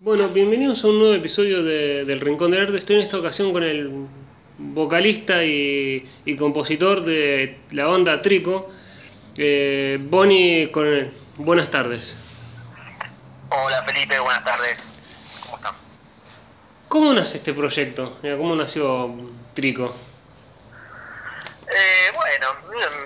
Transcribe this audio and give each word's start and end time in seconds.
Bueno, 0.00 0.28
bienvenidos 0.28 0.84
a 0.84 0.86
un 0.86 0.98
nuevo 0.98 1.14
episodio 1.14 1.62
de- 1.64 2.04
del 2.04 2.20
Rincón 2.20 2.50
del 2.52 2.62
Arte. 2.62 2.76
Estoy 2.78 2.96
en 2.96 3.02
esta 3.02 3.18
ocasión 3.18 3.52
con 3.52 3.62
el 3.64 4.06
vocalista 4.58 5.42
y, 5.44 6.08
y 6.24 6.36
compositor 6.36 7.04
de 7.04 7.58
la 7.72 7.86
banda 7.86 8.22
Trico, 8.22 8.70
eh, 9.36 9.98
Bonnie 10.00 10.70
Coronel. 10.70 11.12
Buenas 11.36 11.70
tardes. 11.70 12.16
Hola 13.50 13.82
Felipe, 13.84 14.18
buenas 14.20 14.44
tardes. 14.44 14.78
¿Cómo 15.44 15.56
están? 15.56 15.74
¿Cómo 16.88 17.12
nace 17.12 17.38
este 17.38 17.52
proyecto? 17.52 18.18
Mira, 18.22 18.36
¿Cómo 18.36 18.54
nació 18.54 19.14
Trico? 19.54 19.96
Eh, 21.66 22.12
bueno, 22.14 22.46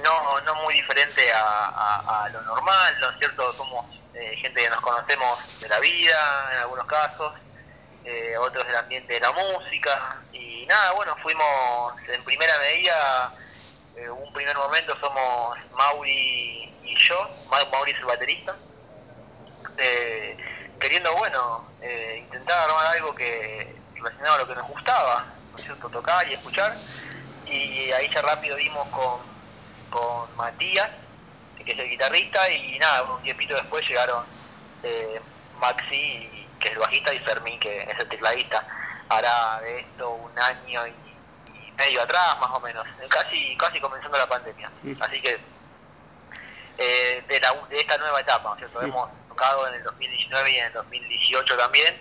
no, 0.05 0.41
no 0.43 0.63
muy 0.63 0.75
diferente 0.75 1.33
a, 1.33 1.41
a- 1.69 2.25
a 2.25 2.29
lo 2.29 2.43
normal, 2.43 2.95
¿no 3.01 3.11
es 3.11 3.19
cierto? 3.19 3.53
Somos 3.55 3.87
eh, 4.15 4.37
gente 4.37 4.63
que 4.63 4.71
nos 4.71 4.81
conocemos 4.81 5.39
de 5.61 5.69
la 5.69 5.81
vida, 5.81 6.49
en 6.53 6.59
algunos 6.61 6.87
casos, 6.87 7.33
eh, 8.05 8.37
otros 8.39 8.67
del 8.67 8.77
ambiente 8.77 9.15
de 9.15 9.21
la 9.21 9.33
música, 9.33 10.27
y 10.33 10.67
nada, 10.67 10.93
bueno, 10.93 11.17
fuimos 11.23 11.93
en 12.09 12.25
primera 12.25 12.59
medida, 12.59 13.35
eh, 13.95 14.09
un 14.11 14.33
primer 14.33 14.57
momento 14.57 14.97
somos 15.01 15.57
Mauri 15.73 16.79
y 16.83 16.97
yo, 17.09 17.45
Ma- 17.51 17.65
Mauri 17.71 17.93
es 17.93 17.99
el 17.99 18.07
baterista, 18.07 18.57
eh, 19.79 20.37
queriendo, 20.81 21.15
bueno, 21.17 21.73
eh, 21.81 22.17
intentar 22.25 22.69
armar 22.69 22.87
algo 22.89 23.15
que 23.15 23.83
relacionado 23.95 24.35
a 24.35 24.39
lo 24.39 24.49
que 24.49 24.55
nos 24.55 24.67
gustaba, 24.69 25.27
¿no 25.53 25.59
cierto? 25.65 25.89
Tocar 25.91 26.27
y 26.29 26.35
escuchar. 26.35 26.85
Y 27.45 27.91
ahí 27.93 28.11
ya 28.15 28.23
rápido 28.23 28.57
dimos 28.57 28.89
con, 28.89 29.21
con 29.89 30.35
Matías, 30.37 30.91
que 31.65 31.73
es 31.73 31.79
el 31.79 31.89
guitarrista, 31.89 32.51
y 32.51 32.79
nada, 32.79 33.03
un 33.05 33.23
tiempito 33.23 33.55
después 33.55 33.87
llegaron 33.89 34.25
eh, 34.83 35.21
Maxi, 35.59 36.49
que 36.61 36.69
es 36.69 36.73
el 36.75 36.79
bajista, 36.79 37.13
y 37.15 37.19
Fermín, 37.21 37.59
que 37.61 37.83
es 37.83 37.99
el 37.99 38.09
tecladista. 38.09 38.67
Hará 39.09 39.61
de 39.61 39.81
esto 39.81 40.11
un 40.11 40.39
año 40.39 40.87
y, 40.87 40.91
y 41.51 41.73
medio 41.73 42.03
atrás, 42.03 42.39
más 42.41 42.51
o 42.51 42.61
menos, 42.61 42.87
casi, 43.09 43.57
casi 43.57 43.81
comenzando 43.81 44.17
la 44.19 44.29
pandemia. 44.29 44.71
Así 45.01 45.21
que 45.21 45.39
eh, 46.79 47.23
de, 47.29 47.41
la, 47.41 47.55
de 47.69 47.81
esta 47.81 47.99
nueva 47.99 48.21
etapa, 48.21 48.49
¿no 48.51 48.55
es 48.55 48.59
cierto? 48.61 48.81
Sí. 48.81 48.87
Hemos 48.87 49.11
tocado 49.29 49.69
en 49.69 49.75
el 49.75 49.83
2019 49.83 50.51
y 50.51 50.57
en 50.57 50.67
el 50.67 50.73
2018 50.73 51.57
también, 51.57 52.01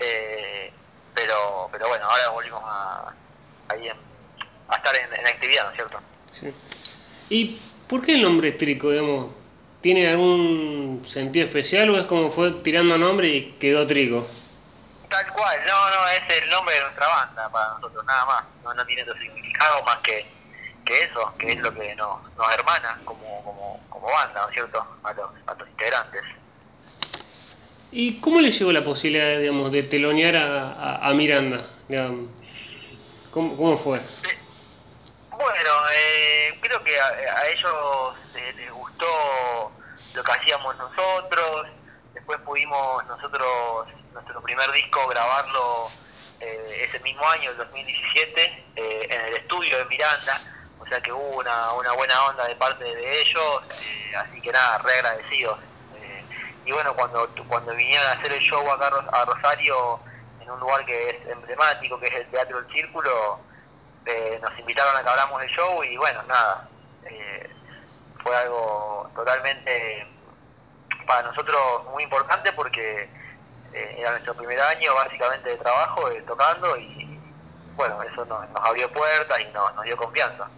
eh, 0.00 0.72
pero 1.14 1.68
pero 1.72 1.88
bueno, 1.88 2.04
ahora 2.08 2.28
volvimos 2.30 2.62
a, 2.64 3.12
ahí 3.68 3.88
en- 3.88 3.96
a 4.68 4.76
estar 4.76 4.94
en, 4.96 5.12
en 5.14 5.26
actividad, 5.26 5.64
¿no 5.64 5.70
es 5.70 5.76
cierto? 5.76 6.00
Sí. 6.32 6.54
¿Y 7.30 7.62
por 7.88 8.04
qué 8.04 8.12
el 8.14 8.22
nombre 8.22 8.52
Trico? 8.52 8.90
Digamos? 8.90 9.32
¿Tiene 9.80 10.08
algún 10.08 11.06
sentido 11.12 11.46
especial 11.46 11.90
o 11.90 11.98
es 11.98 12.06
como 12.06 12.32
fue 12.32 12.50
tirando 12.62 12.98
nombre 12.98 13.28
y 13.28 13.52
quedó 13.58 13.86
Trico? 13.86 14.26
Tal 15.08 15.26
cual, 15.32 15.58
no, 15.66 15.90
no, 15.90 16.08
es 16.10 16.42
el 16.42 16.50
nombre 16.50 16.74
de 16.74 16.80
nuestra 16.82 17.06
banda 17.08 17.50
para 17.50 17.74
nosotros, 17.74 18.04
nada 18.06 18.26
más, 18.26 18.44
no, 18.62 18.74
no 18.74 18.84
tiene 18.86 19.02
otro 19.02 19.14
significado 19.18 19.82
más 19.84 19.98
que, 19.98 20.26
que 20.84 21.04
eso, 21.04 21.32
que 21.38 21.48
es 21.48 21.58
lo 21.60 21.72
que 21.72 21.94
nos, 21.96 22.22
nos 22.36 22.52
hermana 22.52 23.00
como, 23.04 23.42
como, 23.42 23.80
como 23.88 24.06
banda, 24.06 24.42
¿no 24.42 24.48
es 24.48 24.54
cierto? 24.54 24.84
A 25.04 25.12
los, 25.14 25.30
a 25.46 25.54
los 25.54 25.68
integrantes. 25.70 26.22
¿Y 27.90 28.20
cómo 28.20 28.40
le 28.40 28.50
llegó 28.50 28.70
la 28.70 28.84
posibilidad, 28.84 29.38
digamos, 29.38 29.72
de 29.72 29.84
telonear 29.84 30.36
a, 30.36 30.72
a- 30.72 31.08
a 31.08 31.14
Miranda? 31.14 31.70
¿Cómo, 33.30 33.56
cómo 33.56 33.78
fue? 33.78 34.02
Bueno, 35.38 35.70
eh, 35.94 36.58
creo 36.60 36.82
que 36.82 37.00
a, 37.00 37.46
ellos 37.46 38.16
eh, 38.34 38.52
les 38.56 38.72
gustó 38.72 39.70
lo 40.14 40.24
que 40.24 40.32
hacíamos 40.32 40.76
nosotros. 40.76 41.68
Después 42.12 42.40
pudimos 42.40 43.06
nosotros, 43.06 43.86
nuestro 44.12 44.42
primer 44.42 44.68
disco, 44.72 45.06
grabarlo 45.06 45.92
eh, 46.40 46.88
ese 46.88 46.98
mismo 47.04 47.24
año, 47.24 47.52
el 47.52 47.56
2017, 47.56 48.64
eh, 48.74 49.06
en 49.08 49.20
el 49.26 49.34
estudio 49.34 49.78
de 49.78 49.84
Miranda. 49.84 50.42
O 50.80 50.86
sea 50.86 51.00
que 51.00 51.12
hubo 51.12 51.36
una, 51.38 51.72
una 51.74 51.92
buena 51.92 52.24
onda 52.24 52.44
de 52.48 52.56
parte 52.56 52.82
de 52.82 53.20
ellos. 53.20 53.62
eh, 53.80 54.16
así 54.16 54.40
que 54.40 54.50
nada, 54.50 54.78
re 54.78 54.94
agradecidos. 54.94 55.60
Eh, 55.94 56.24
y 56.64 56.72
bueno, 56.72 56.96
cuando, 56.96 57.30
cuando 57.46 57.76
vinieron 57.76 58.08
a 58.08 58.12
hacer 58.14 58.32
el 58.32 58.40
show 58.40 58.68
acá 58.72 58.90
a 59.12 59.24
Rosario, 59.24 60.00
en 60.40 60.50
un 60.50 60.58
lugar 60.58 60.84
que 60.84 61.10
es 61.10 61.28
emblemático, 61.28 62.00
que 62.00 62.08
es 62.08 62.14
el 62.14 62.26
Teatro 62.26 62.60
del 62.60 62.72
Círculo, 62.72 63.46
eh, 64.08 64.38
nos 64.40 64.58
invitaron 64.58 64.96
a 64.96 65.02
que 65.02 65.08
hablamos 65.08 65.40
del 65.40 65.50
show 65.50 65.84
y 65.84 65.96
bueno, 65.98 66.22
nada, 66.24 66.68
eh, 67.04 67.50
fue 68.22 68.34
algo 68.34 69.10
totalmente 69.14 70.06
para 71.06 71.28
nosotros 71.28 71.84
muy 71.92 72.04
importante 72.04 72.52
porque 72.52 73.08
eh, 73.72 73.96
era 73.98 74.12
nuestro 74.12 74.34
primer 74.34 74.58
año 74.60 74.94
básicamente 74.94 75.50
de 75.50 75.56
trabajo, 75.58 76.10
eh, 76.10 76.22
tocando 76.26 76.76
y 76.78 77.18
bueno, 77.76 78.02
eso 78.02 78.24
nos, 78.24 78.48
nos 78.50 78.64
abrió 78.64 78.90
puertas 78.92 79.38
y 79.40 79.52
nos, 79.52 79.74
nos 79.74 79.84
dio 79.84 79.96
confianza. 79.96 80.48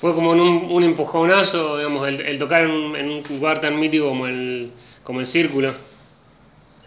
Fue 0.00 0.14
como 0.14 0.30
un, 0.30 0.40
un 0.40 0.82
empujonazo, 0.82 1.78
digamos, 1.78 2.08
el, 2.08 2.20
el 2.20 2.38
tocar 2.38 2.62
en 2.62 2.70
un, 2.70 2.96
en 2.96 3.10
un 3.10 3.38
lugar 3.38 3.60
tan 3.60 3.78
mítico 3.78 4.08
como 4.08 4.26
el, 4.26 4.74
como 5.04 5.20
el 5.20 5.26
Círculo. 5.26 5.74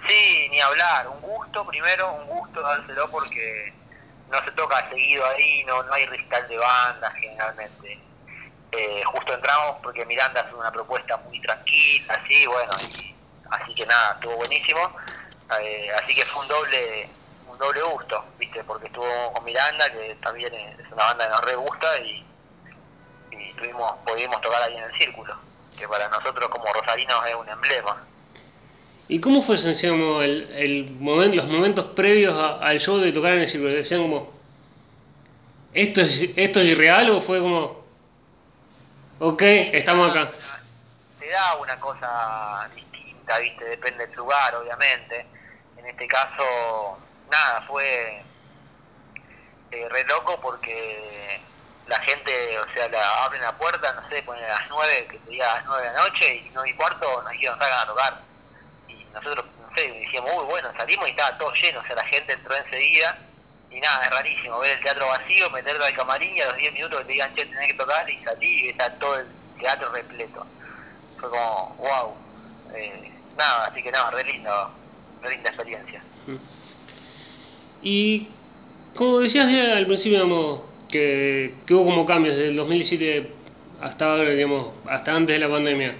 Sí, 0.07 0.47
ni 0.49 0.59
hablar, 0.59 1.07
un 1.07 1.21
gusto 1.21 1.65
primero, 1.65 2.11
un 2.13 2.27
gusto 2.27 2.61
dárselo 2.61 3.09
porque 3.11 3.73
no 4.29 4.43
se 4.43 4.51
toca 4.51 4.89
seguido 4.89 5.25
ahí, 5.25 5.63
no, 5.65 5.81
no 5.83 5.93
hay 5.93 6.05
recital 6.05 6.47
de 6.47 6.57
bandas 6.57 7.13
generalmente. 7.15 7.99
Eh, 8.71 9.01
justo 9.05 9.33
entramos 9.33 9.77
porque 9.81 10.05
Miranda 10.05 10.41
es 10.41 10.53
una 10.53 10.71
propuesta 10.71 11.17
muy 11.17 11.41
tranquila, 11.41 12.13
así, 12.13 12.45
bueno, 12.45 12.73
y, 12.81 13.15
así 13.49 13.73
que 13.73 13.85
nada, 13.85 14.13
estuvo 14.13 14.35
buenísimo. 14.37 14.95
Eh, 15.59 15.89
así 15.95 16.13
que 16.13 16.25
fue 16.25 16.43
un 16.43 16.47
doble 16.47 17.09
un 17.47 17.57
doble 17.57 17.81
gusto, 17.81 18.23
¿viste? 18.37 18.63
Porque 18.63 18.87
estuvo 18.87 19.33
con 19.33 19.43
Miranda, 19.43 19.91
que 19.91 20.15
también 20.21 20.53
es 20.53 20.91
una 20.91 21.05
banda 21.05 21.25
que 21.25 21.31
nos 21.31 21.41
re 21.45 21.55
gusta 21.55 21.99
y, 21.99 22.25
y 23.31 23.53
tuvimos, 23.53 23.97
pudimos 24.05 24.39
tocar 24.41 24.61
ahí 24.61 24.77
en 24.77 24.83
el 24.83 24.97
círculo, 24.97 25.35
que 25.77 25.87
para 25.87 26.07
nosotros 26.09 26.49
como 26.49 26.71
rosarinos 26.71 27.25
es 27.25 27.35
un 27.35 27.49
emblema. 27.49 28.05
¿Y 29.09 29.19
cómo 29.19 29.41
fue, 29.41 29.57
digamos, 29.57 30.23
el, 30.23 30.49
el 30.55 30.91
momento, 30.91 31.35
los 31.37 31.47
momentos 31.47 31.85
previos 31.95 32.33
a- 32.35 32.59
al 32.59 32.79
show 32.79 32.97
de 32.99 33.11
tocar 33.11 33.33
en 33.33 33.39
el 33.41 33.49
Círculo? 33.49 33.73
¿Decían 33.73 34.03
como, 34.03 34.31
¿esto 35.73 36.01
es, 36.01 36.29
esto 36.35 36.59
es 36.59 36.65
irreal 36.67 37.09
o 37.09 37.21
fue 37.21 37.39
como, 37.39 37.83
ok, 39.19 39.41
estamos 39.41 40.11
acá? 40.11 40.31
Te 41.19 41.27
da 41.29 41.55
una 41.57 41.79
cosa 41.79 42.69
distinta, 42.75 43.39
¿viste? 43.39 43.65
Depende 43.65 44.05
del 44.07 44.15
lugar, 44.15 44.55
obviamente. 44.55 45.25
En 45.77 45.85
este 45.87 46.07
caso, 46.07 46.99
nada, 47.31 47.61
fue 47.67 48.21
eh, 49.71 49.89
re 49.89 50.03
loco 50.05 50.39
porque 50.41 51.41
la 51.87 51.99
gente, 52.01 52.59
o 52.59 52.73
sea, 52.73 52.87
la, 52.89 53.23
abren 53.25 53.41
la 53.41 53.57
puerta, 53.57 53.91
no 53.93 54.07
sé, 54.09 54.21
ponen 54.21 54.43
a 54.45 54.49
las 54.59 54.69
9, 54.69 55.07
que 55.09 55.19
diga 55.31 55.51
a 55.51 55.55
las 55.57 55.65
9 55.65 55.87
de 55.87 55.93
la 55.93 55.99
noche, 56.07 56.35
y 56.35 56.49
9 56.53 56.69
y 56.69 56.73
cuarto 56.75 57.21
nos 57.23 57.31
dijeron 57.31 57.57
salgan 57.57 57.79
a 57.79 57.85
tocar. 57.87 58.28
Nosotros, 59.13 59.45
no 59.61 59.75
sé, 59.75 59.91
dijimos, 59.91 60.29
uy, 60.37 60.45
bueno, 60.45 60.69
salimos 60.77 61.07
y 61.07 61.11
estaba 61.11 61.37
todo 61.37 61.51
lleno, 61.53 61.79
o 61.79 61.83
sea, 61.83 61.95
la 61.95 62.05
gente 62.05 62.33
entró 62.33 62.55
enseguida. 62.55 63.17
Y 63.71 63.79
nada, 63.79 64.05
es 64.05 64.11
rarísimo 64.11 64.59
ver 64.59 64.77
el 64.77 64.83
teatro 64.83 65.07
vacío, 65.07 65.49
meterte 65.51 65.83
al 65.83 65.93
camarín 65.93 66.35
y 66.35 66.41
a 66.41 66.47
los 66.47 66.57
10 66.57 66.73
minutos 66.73 66.99
que 66.99 67.05
te 67.05 67.11
digan, 67.13 67.35
che, 67.35 67.45
tenés 67.45 67.67
que 67.67 67.73
tocar 67.75 68.09
y 68.09 68.17
salir 68.23 68.65
y 68.65 68.69
está 68.69 68.91
todo 68.95 69.19
el 69.19 69.27
teatro 69.59 69.91
repleto. 69.91 70.45
Fue 71.19 71.29
como, 71.29 71.75
wow. 71.77 72.15
Eh, 72.75 73.11
nada, 73.37 73.65
así 73.65 73.83
que 73.83 73.91
nada, 73.91 74.09
re 74.11 74.23
lindo, 74.23 74.71
re 75.21 75.29
linda 75.31 75.49
experiencia. 75.49 76.01
Y 77.81 78.27
como 78.95 79.19
decías 79.19 79.51
ya 79.51 79.77
al 79.77 79.85
principio, 79.85 80.23
digamos, 80.23 80.61
que, 80.89 81.53
que 81.65 81.73
hubo 81.73 81.85
como 81.85 82.05
cambios 82.05 82.35
desde 82.35 82.49
el 82.49 82.55
2017 82.55 83.33
hasta 83.81 84.11
ahora, 84.11 84.29
digamos, 84.31 84.73
hasta 84.87 85.15
antes 85.15 85.35
de 85.35 85.39
la 85.39 85.49
pandemia. 85.49 85.95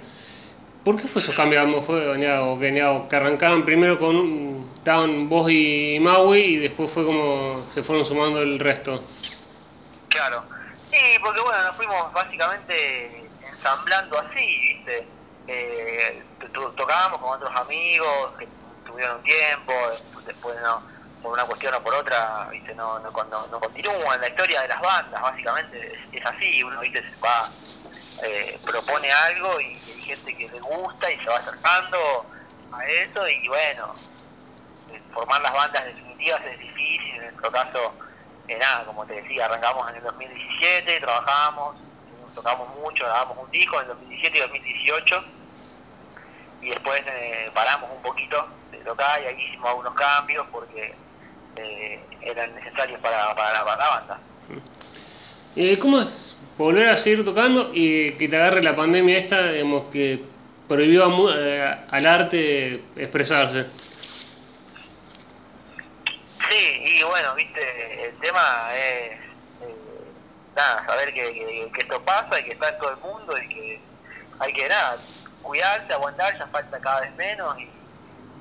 ¿Por 0.84 0.96
qué 1.00 1.08
fue 1.08 1.20
esos 1.22 1.36
cambios? 1.36 1.64
Digamos, 1.64 1.86
fue 1.86 2.16
digamos, 2.16 2.58
que, 2.58 2.66
digamos, 2.70 3.08
que 3.08 3.16
arrancaron 3.16 3.64
primero 3.64 3.98
con 3.98 4.16
un- 4.16 4.74
estaban 4.78 5.28
vos 5.28 5.50
y 5.50 5.98
Maui 6.00 6.40
y 6.40 6.56
después 6.56 6.90
fue 6.92 7.04
como 7.04 7.70
se 7.74 7.82
fueron 7.82 8.06
sumando 8.06 8.40
el 8.40 8.58
resto. 8.58 9.04
Claro. 10.08 10.44
Sí, 10.90 10.98
porque 11.22 11.40
bueno, 11.40 11.62
nos 11.64 11.76
fuimos 11.76 12.12
básicamente 12.12 13.30
ensamblando 13.52 14.18
así, 14.18 14.58
¿viste? 14.58 15.08
Eh, 15.46 16.24
to- 16.40 16.50
to- 16.50 16.72
tocábamos 16.72 17.20
con 17.20 17.30
otros 17.36 17.50
amigos 17.56 18.32
que 18.38 18.48
tuvieron 18.84 19.16
un 19.18 19.22
tiempo, 19.22 19.72
después 20.24 20.56
no, 20.62 20.82
por 21.22 21.32
una 21.32 21.44
cuestión 21.44 21.74
o 21.74 21.82
por 21.82 21.94
otra, 21.94 22.48
¿viste? 22.50 22.74
No, 22.74 22.98
no, 23.00 23.10
no, 23.12 23.46
no 23.48 23.60
continúan. 23.60 24.20
La 24.20 24.28
historia 24.28 24.62
de 24.62 24.68
las 24.68 24.80
bandas, 24.80 25.20
básicamente, 25.22 25.76
es, 25.92 25.98
es 26.12 26.26
así. 26.26 26.62
Uno, 26.62 26.80
¿viste? 26.80 27.02
Se 27.02 27.16
va, 27.22 27.52
eh, 28.22 28.58
propone 28.64 29.10
algo 29.10 29.60
y 29.60 29.64
hay 29.66 30.02
gente 30.02 30.36
que 30.36 30.48
le 30.48 30.60
gusta 30.60 31.10
y 31.10 31.18
se 31.18 31.28
va 31.28 31.38
acercando 31.38 32.26
a 32.72 32.86
eso 32.86 33.28
y 33.28 33.48
bueno, 33.48 33.94
eh, 34.92 35.00
formar 35.12 35.40
las 35.42 35.52
bandas 35.52 35.84
definitivas 35.86 36.42
es 36.44 36.58
difícil, 36.58 37.14
en 37.14 37.22
nuestro 37.22 37.50
caso, 37.50 37.94
eh, 38.48 38.58
nada, 38.58 38.84
como 38.84 39.06
te 39.06 39.14
decía, 39.14 39.46
arrancamos 39.46 39.88
en 39.90 39.96
el 39.96 40.02
2017, 40.02 41.00
trabajamos, 41.00 41.76
tocamos 42.34 42.68
mucho, 42.78 43.04
grabamos 43.04 43.38
un 43.38 43.50
disco 43.50 43.76
en 43.76 43.82
el 43.82 43.88
2017 43.88 44.38
y 44.38 44.40
2018 44.40 45.24
y 46.62 46.68
después 46.70 47.02
eh, 47.06 47.50
paramos 47.54 47.90
un 47.94 48.02
poquito 48.02 48.46
local 48.84 49.22
y 49.22 49.26
ahí 49.26 49.42
hicimos 49.48 49.68
algunos 49.68 49.94
cambios 49.94 50.46
porque 50.50 50.94
eh, 51.56 52.00
eran 52.22 52.54
necesarios 52.54 53.00
para, 53.00 53.34
para, 53.34 53.52
la, 53.52 53.64
banda. 53.64 54.18
Eh, 55.56 55.78
¿Cómo 55.78 56.00
volver 56.60 56.90
a 56.90 56.98
seguir 56.98 57.24
tocando 57.24 57.70
y 57.72 58.12
que 58.12 58.28
te 58.28 58.36
agarre 58.36 58.62
la 58.62 58.76
pandemia 58.76 59.18
esta, 59.18 59.50
digamos, 59.50 59.90
que 59.90 60.22
prohibió 60.68 61.04
al 61.06 62.06
arte 62.06 62.84
expresarse? 62.96 63.66
Sí, 66.50 66.82
y 66.84 67.02
bueno, 67.02 67.34
viste, 67.34 68.08
el 68.08 68.14
tema 68.18 68.74
es 68.76 69.18
nada, 70.54 70.84
saber 70.84 71.14
que, 71.14 71.70
que, 71.72 71.80
esto 71.80 72.02
pasa 72.02 72.38
y 72.38 72.44
que 72.44 72.52
está 72.52 72.68
en 72.68 72.78
todo 72.78 72.90
el 72.90 72.96
mundo 72.98 73.38
y 73.38 73.48
que 73.48 73.80
hay 74.38 74.52
que 74.52 74.68
nada, 74.68 74.98
cuidarse, 75.40 75.92
aguantar, 75.94 76.38
ya 76.38 76.46
falta 76.48 76.78
cada 76.78 77.00
vez 77.00 77.14
menos 77.16 77.58
y, 77.58 77.70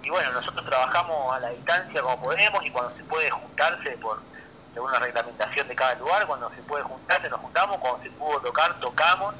y 0.04 0.10
bueno, 0.10 0.33
nosotros 0.33 0.66
trabajamos 0.66 1.36
a 1.36 1.39
la 1.39 1.50
distancia 1.51 2.01
como 2.01 2.21
podemos 2.21 2.66
y 2.66 2.69
cuando 2.71 2.94
se 2.98 3.04
puede 3.06 3.30
juntarse 3.30 3.92
por 3.92 4.29
según 4.74 4.92
la 4.92 5.00
reglamentación 5.00 5.68
de 5.68 5.75
cada 5.75 5.95
lugar, 5.95 6.27
cuando 6.27 6.50
se 6.51 6.62
puede 6.63 6.83
juntarse 6.83 7.30
nos 7.30 7.39
juntamos, 7.39 7.80
cuando 7.80 8.04
se 8.04 8.12
pudo 8.12 8.39
tocar, 8.42 8.80
tocamos. 8.80 9.36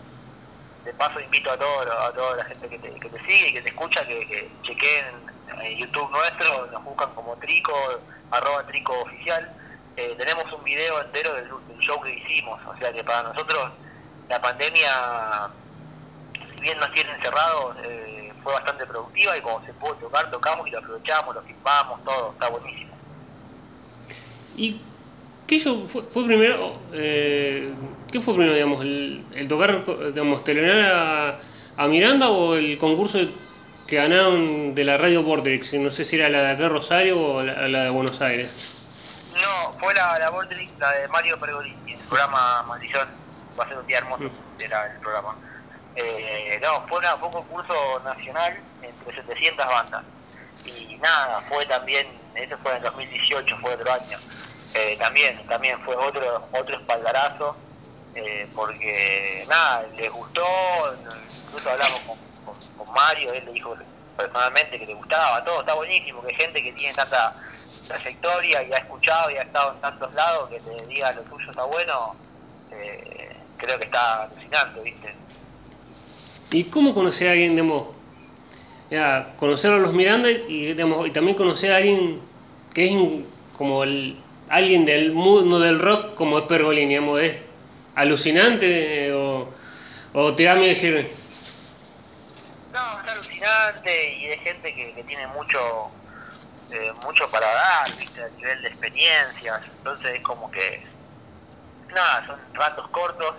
De 0.84 0.94
paso 0.94 1.20
invito 1.20 1.52
a, 1.52 1.58
todo, 1.58 1.82
a 1.82 2.14
toda 2.14 2.38
la 2.38 2.46
gente 2.46 2.70
que 2.70 2.80
te, 2.80 3.00
que 3.00 3.10
te 3.10 3.20
sigue 3.26 3.50
y 3.50 3.54
que 3.54 3.62
te 3.62 3.70
escucha 3.70 4.06
que, 4.06 4.26
que 4.26 4.50
chequeen 4.64 5.06
en 5.62 5.78
YouTube 5.78 6.10
nuestro, 6.10 6.68
nos 6.68 6.84
buscan 6.86 7.14
como 7.14 7.36
Trico, 7.36 7.74
arroba 8.32 8.64
Trico 8.66 9.02
Oficial 9.02 9.54
eh, 10.00 10.16
tenemos 10.18 10.50
un 10.54 10.64
video 10.64 11.02
entero 11.02 11.34
del, 11.34 11.50
show 11.82 12.00
que 12.02 12.14
hicimos, 12.14 12.58
o 12.66 12.78
sea 12.78 12.94
que 12.94 13.04
para 13.04 13.24
nosotros 13.24 13.70
la 14.30 14.40
pandemia, 14.40 15.50
si 16.54 16.62
bien 16.62 16.80
nos 16.80 16.90
tiene 16.94 17.12
encerrados, 17.16 17.76
eh, 17.84 18.32
fue 18.42 18.54
bastante 18.54 18.86
productiva 18.86 19.36
y 19.38 19.42
como 19.42 19.62
se 19.66 19.74
pudo 19.74 19.96
tocar, 19.96 20.32
tocamos 20.32 20.66
y 20.68 20.72
lo 20.72 20.80
aprovechamos, 20.80 21.36
lo 21.36 21.42
filmamos, 21.42 22.02
todo, 22.06 22.32
está 22.32 22.48
buenísimo. 22.48 22.94
¿Y 24.56 24.82
qué 25.50 25.60
show 25.60 25.90
fue, 25.90 26.04
primero, 26.26 26.80
eh, 26.94 27.74
qué 28.12 28.22
fue 28.22 28.36
primero, 28.36 28.54
digamos, 28.54 28.82
el, 28.82 29.48
tocar, 29.50 29.84
digamos, 30.14 30.44
telenar 30.44 31.40
a, 31.76 31.88
Miranda 31.88 32.30
o 32.30 32.56
el 32.56 32.78
concurso 32.78 33.18
que 33.88 33.96
ganaron 33.96 34.76
de 34.76 34.84
la 34.84 34.98
radio 34.98 35.24
Vortex? 35.24 35.74
No 35.74 35.90
sé 35.92 36.06
si 36.06 36.18
era 36.18 36.30
la 36.30 36.44
de 36.44 36.52
acá 36.52 36.70
Rosario 36.70 37.20
o 37.20 37.44
la 37.44 37.84
de 37.84 37.90
Buenos 37.90 38.22
Aires. 38.22 38.52
No, 39.34 39.74
fue 39.80 39.94
la, 39.94 40.20
la 40.20 40.32
la 40.80 40.92
de 40.92 41.08
Mario 41.08 41.40
Pergolini, 41.40 41.94
el 41.94 42.00
programa 42.08 42.64
Maldición, 42.64 43.08
va 43.58 43.64
a 43.64 43.68
ser 43.68 43.78
un 43.78 43.88
día 43.88 44.00
hermoso, 44.00 44.24
mm. 44.24 44.62
era 44.62 44.94
el 44.94 45.00
programa. 45.00 45.36
Eh, 45.96 46.60
no, 46.62 46.88
fue, 46.88 47.00
una, 47.00 47.18
fue 47.18 47.28
un 47.30 47.34
concurso 47.34 48.02
nacional 48.04 48.58
entre 48.82 49.16
700 49.16 49.66
bandas. 49.66 50.04
Y 50.66 50.96
nada, 50.98 51.42
fue 51.48 51.66
también, 51.68 52.08
eso 52.36 52.58
fue 52.60 52.72
en 52.72 52.78
el 52.78 52.84
2018, 52.84 53.58
fue 53.62 53.74
otro 53.74 53.92
año. 53.92 54.18
Eh, 54.74 54.96
también, 55.00 55.46
también 55.48 55.80
fue 55.82 55.96
otro, 55.96 56.48
otro 56.54 56.76
espaldarazo, 56.76 57.56
eh, 58.16 58.48
porque 58.56 59.46
nada, 59.48 59.86
les 59.96 60.12
gustó, 60.12 60.46
incluso 61.46 61.70
hablamos 61.70 62.02
con, 62.02 62.56
con, 62.78 62.94
Mario, 62.94 63.34
él 63.34 63.46
le 63.46 63.54
dijo 63.54 63.76
personalmente 64.16 64.78
que 64.78 64.86
le 64.86 64.94
gustaba, 64.94 65.44
todo 65.44 65.62
está 65.62 65.74
buenísimo, 65.74 66.22
que 66.24 66.34
gente 66.36 66.62
que 66.62 66.74
tiene 66.74 66.94
tanta 66.94 67.36
trayectoria 67.88 68.64
y 68.64 68.74
ha 68.74 68.78
escuchado 68.78 69.32
y 69.32 69.38
ha 69.38 69.44
estado 69.44 69.74
en 69.74 69.82
tantos 69.82 70.14
lados 70.14 70.50
que 70.50 70.60
te 70.60 70.86
diga 70.86 71.12
lo 71.14 71.22
tuyo 71.24 71.50
está 71.50 71.64
bueno, 71.64 72.16
eh, 72.72 73.36
creo 73.58 73.80
que 73.80 73.86
está 73.86 74.24
alucinante, 74.24 74.82
¿viste? 74.82 75.14
¿Y 76.52 76.64
cómo 76.66 76.94
conocer 76.94 77.28
a 77.28 77.32
alguien, 77.32 77.52
digamos, 77.52 77.88
ya, 78.92 79.34
conocer 79.38 79.72
a 79.72 79.78
los 79.78 79.94
Miranda 79.94 80.30
y, 80.30 80.74
digamos, 80.74 81.08
y 81.08 81.12
también 81.12 81.38
conocer 81.38 81.72
a 81.72 81.78
alguien 81.78 82.22
que 82.74 82.86
es 82.86 83.24
como 83.56 83.84
el, 83.84 84.18
alguien 84.50 84.86
del 84.86 85.12
mundo 85.12 85.60
del 85.60 85.80
rock 85.80 86.16
como 86.16 86.40
es 86.40 86.46
Pergolini, 86.46 86.90
digamos, 86.90 87.22
es 87.22 87.38
alucinante 87.96 89.14
o, 89.14 89.50
o 90.14 90.36
te 90.36 90.44
da 90.44 90.56
miedo 90.56 90.70
decir... 90.70 91.16
No, 92.72 93.02
es 93.02 93.08
alucinante 93.08 94.14
y 94.16 94.26
es 94.28 94.42
gente 94.42 94.74
que, 94.74 94.94
que 94.94 95.04
tiene 95.04 95.28
mucho 95.28 95.92
eh, 96.72 96.94
mucho 97.04 97.28
para 97.32 97.48
dar, 97.48 97.96
¿viste? 97.96 98.24
A 98.24 98.30
nivel 98.30 98.62
de 98.62 98.68
experiencias. 98.68 99.62
Entonces 99.78 100.16
es 100.16 100.22
como 100.22 100.52
que, 100.52 100.86
nada, 101.88 102.28
son 102.28 102.40
ratos 102.54 102.88
cortos, 102.90 103.36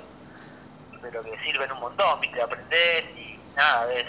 pero 1.01 1.23
que 1.23 1.39
sirven 1.45 1.71
un 1.71 1.81
montón, 1.81 2.21
¿viste? 2.21 2.43
Aprendés 2.43 3.05
y 3.17 3.39
nada, 3.55 3.87
ves, 3.87 4.07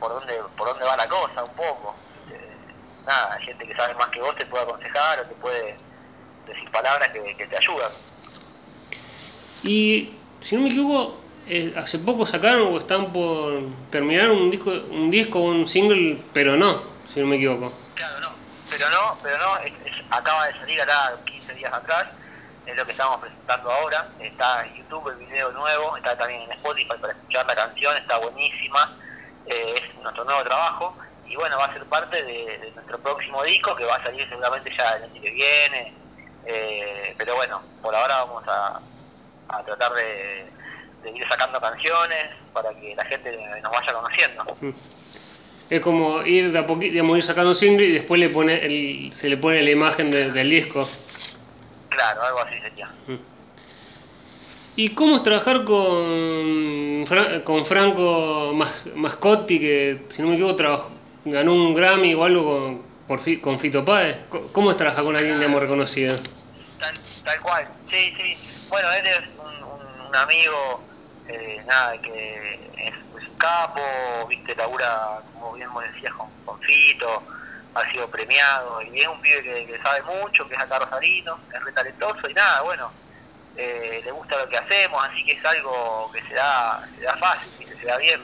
por, 0.00 0.10
dónde, 0.10 0.34
por 0.56 0.68
dónde 0.68 0.84
va 0.84 0.96
la 0.96 1.08
cosa 1.08 1.44
un 1.44 1.54
poco. 1.54 1.94
Nada, 3.06 3.38
gente 3.40 3.66
que 3.66 3.74
sabe 3.74 3.94
más 3.94 4.08
que 4.08 4.20
vos 4.20 4.36
te 4.36 4.46
puede 4.46 4.64
aconsejar 4.64 5.20
o 5.20 5.22
te 5.24 5.34
puede 5.36 5.76
decir 6.46 6.70
palabras 6.70 7.10
que, 7.12 7.36
que 7.36 7.46
te 7.46 7.56
ayudan. 7.56 7.92
Y 9.62 10.14
si 10.42 10.54
no 10.56 10.62
me 10.62 10.68
equivoco, 10.68 11.20
eh, 11.46 11.74
hace 11.76 11.98
poco 11.98 12.26
sacaron 12.26 12.74
o 12.74 12.78
están 12.78 13.12
por 13.12 13.62
terminar 13.90 14.30
un 14.30 14.50
disco, 14.50 14.70
un 14.70 15.10
disco, 15.10 15.40
un 15.40 15.68
single, 15.68 16.22
pero 16.32 16.56
no 16.56 16.94
si 17.12 17.20
no 17.20 17.26
me 17.26 17.36
equivoco. 17.36 17.72
Claro, 17.94 18.20
no. 18.20 18.28
Pero 18.70 18.90
no, 18.90 19.18
pero 19.22 19.38
no, 19.38 19.54
acaba 20.10 20.46
de 20.46 20.54
salir 20.54 20.80
acá 20.80 21.14
15 21.24 21.54
días 21.54 21.72
atrás, 21.72 22.06
es 22.66 22.76
lo 22.76 22.84
que 22.84 22.92
estamos 22.92 23.20
presentando 23.20 23.70
ahora. 23.70 24.08
Está 24.18 24.66
en 24.66 24.76
YouTube 24.76 25.08
el 25.10 25.16
video 25.26 25.52
nuevo, 25.52 25.96
está 25.96 26.16
también 26.16 26.42
en 26.42 26.52
Spotify 26.52 26.94
para 27.00 27.12
escuchar 27.12 27.46
la 27.46 27.54
canción, 27.54 27.96
está 27.96 28.18
buenísima. 28.18 28.96
Eh, 29.46 29.74
es 29.76 30.02
nuestro 30.02 30.24
nuevo 30.24 30.42
trabajo 30.42 30.96
y 31.26 31.36
bueno, 31.36 31.58
va 31.58 31.66
a 31.66 31.72
ser 31.72 31.84
parte 31.86 32.22
de, 32.22 32.72
nuestro 32.74 32.98
próximo 32.98 33.42
disco 33.44 33.74
que 33.76 33.84
va 33.84 33.96
a 33.96 34.02
salir 34.02 34.28
seguramente 34.28 34.70
ya 34.76 34.92
el 34.92 35.04
año 35.04 35.22
que 35.22 35.30
viene. 35.30 35.94
Eh, 36.46 37.14
pero 37.16 37.36
bueno, 37.36 37.62
por 37.80 37.94
ahora 37.94 38.24
vamos 38.24 38.44
a, 38.46 38.80
a 39.48 39.64
tratar 39.64 39.92
de, 39.94 40.46
de, 41.02 41.10
ir 41.10 41.26
sacando 41.28 41.60
canciones 41.60 42.30
para 42.52 42.70
que 42.74 42.94
la 42.94 43.04
gente 43.06 43.36
nos 43.62 43.72
vaya 43.72 43.92
conociendo. 43.92 44.44
Mm 44.60 44.72
es 45.70 45.80
como 45.80 46.22
ir 46.24 46.52
de 46.52 46.58
a 46.58 46.66
poquito, 46.66 46.92
digamos, 46.92 47.18
ir 47.18 47.24
sacando 47.24 47.54
single 47.54 47.86
y 47.86 47.92
después 47.92 48.20
le 48.20 48.30
pone 48.30 48.64
el, 48.64 49.12
se 49.14 49.28
le 49.28 49.36
pone 49.36 49.62
la 49.62 49.70
imagen 49.70 50.10
del 50.10 50.50
disco. 50.50 50.88
Claro, 51.88 52.22
algo 52.22 52.40
así 52.40 52.58
sería. 52.60 52.86
Mm. 53.06 53.18
¿Y 54.76 54.88
cómo 54.90 55.16
es 55.16 55.22
trabajar 55.22 55.64
con, 55.64 57.06
con 57.44 57.66
Franco 57.66 58.52
Mascotti, 58.96 59.60
que 59.60 60.02
si 60.10 60.20
no 60.20 60.28
me 60.28 60.34
equivoco 60.34 60.56
ganó 61.24 61.52
un 61.52 61.74
Grammy 61.74 62.14
o 62.14 62.24
algo 62.24 62.44
con, 62.44 62.82
por, 63.06 63.40
con 63.40 63.60
Fito 63.60 63.84
Páez? 63.84 64.16
¿Cómo 64.52 64.70
es 64.70 64.76
trabajar 64.76 65.04
con 65.04 65.16
alguien, 65.16 65.38
digamos, 65.38 65.60
reconocido? 65.60 66.18
Tal, 66.78 66.98
tal 67.24 67.40
cual, 67.40 67.68
sí, 67.90 68.14
sí. 68.16 68.36
Bueno, 68.68 68.90
él 68.92 69.06
es 69.06 69.20
un, 69.38 70.06
un 70.08 70.16
amigo, 70.16 70.82
eh, 71.28 71.62
nada, 71.66 72.00
que 72.00 72.60
es 72.76 72.94
capo, 73.44 74.26
viste, 74.28 74.54
labura, 74.54 75.20
como 75.34 75.52
bien 75.52 75.72
vos 75.72 75.84
decías, 75.92 76.14
con, 76.14 76.60
Fito, 76.60 77.22
ha 77.74 77.90
sido 77.92 78.08
premiado, 78.08 78.80
y 78.82 79.00
es 79.00 79.06
un 79.06 79.20
pibe 79.20 79.42
que, 79.42 79.78
sabe 79.82 80.02
mucho, 80.02 80.48
que 80.48 80.54
es 80.54 80.60
acá 80.60 80.78
rosarino, 80.78 81.38
es 81.52 81.62
re 81.62 81.72
talentoso, 81.72 82.28
y 82.28 82.32
nada, 82.32 82.62
bueno, 82.62 82.90
eh, 83.56 84.00
le 84.02 84.10
gusta 84.12 84.38
lo 84.38 84.48
que 84.48 84.56
hacemos, 84.56 85.02
así 85.04 85.24
que 85.24 85.32
es 85.32 85.44
algo 85.44 86.10
que 86.12 86.22
se 86.22 86.34
da, 86.34 86.88
se 86.96 87.02
da 87.02 87.16
fácil, 87.16 87.50
que 87.58 87.76
se 87.76 87.86
da 87.86 87.98
bien. 87.98 88.22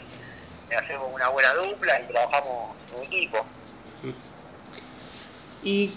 Hacemos 0.76 1.08
una 1.12 1.28
buena 1.28 1.54
dupla 1.54 2.00
y 2.00 2.04
trabajamos 2.04 2.76
en 2.96 3.02
equipo. 3.04 3.46
Y 5.62 5.92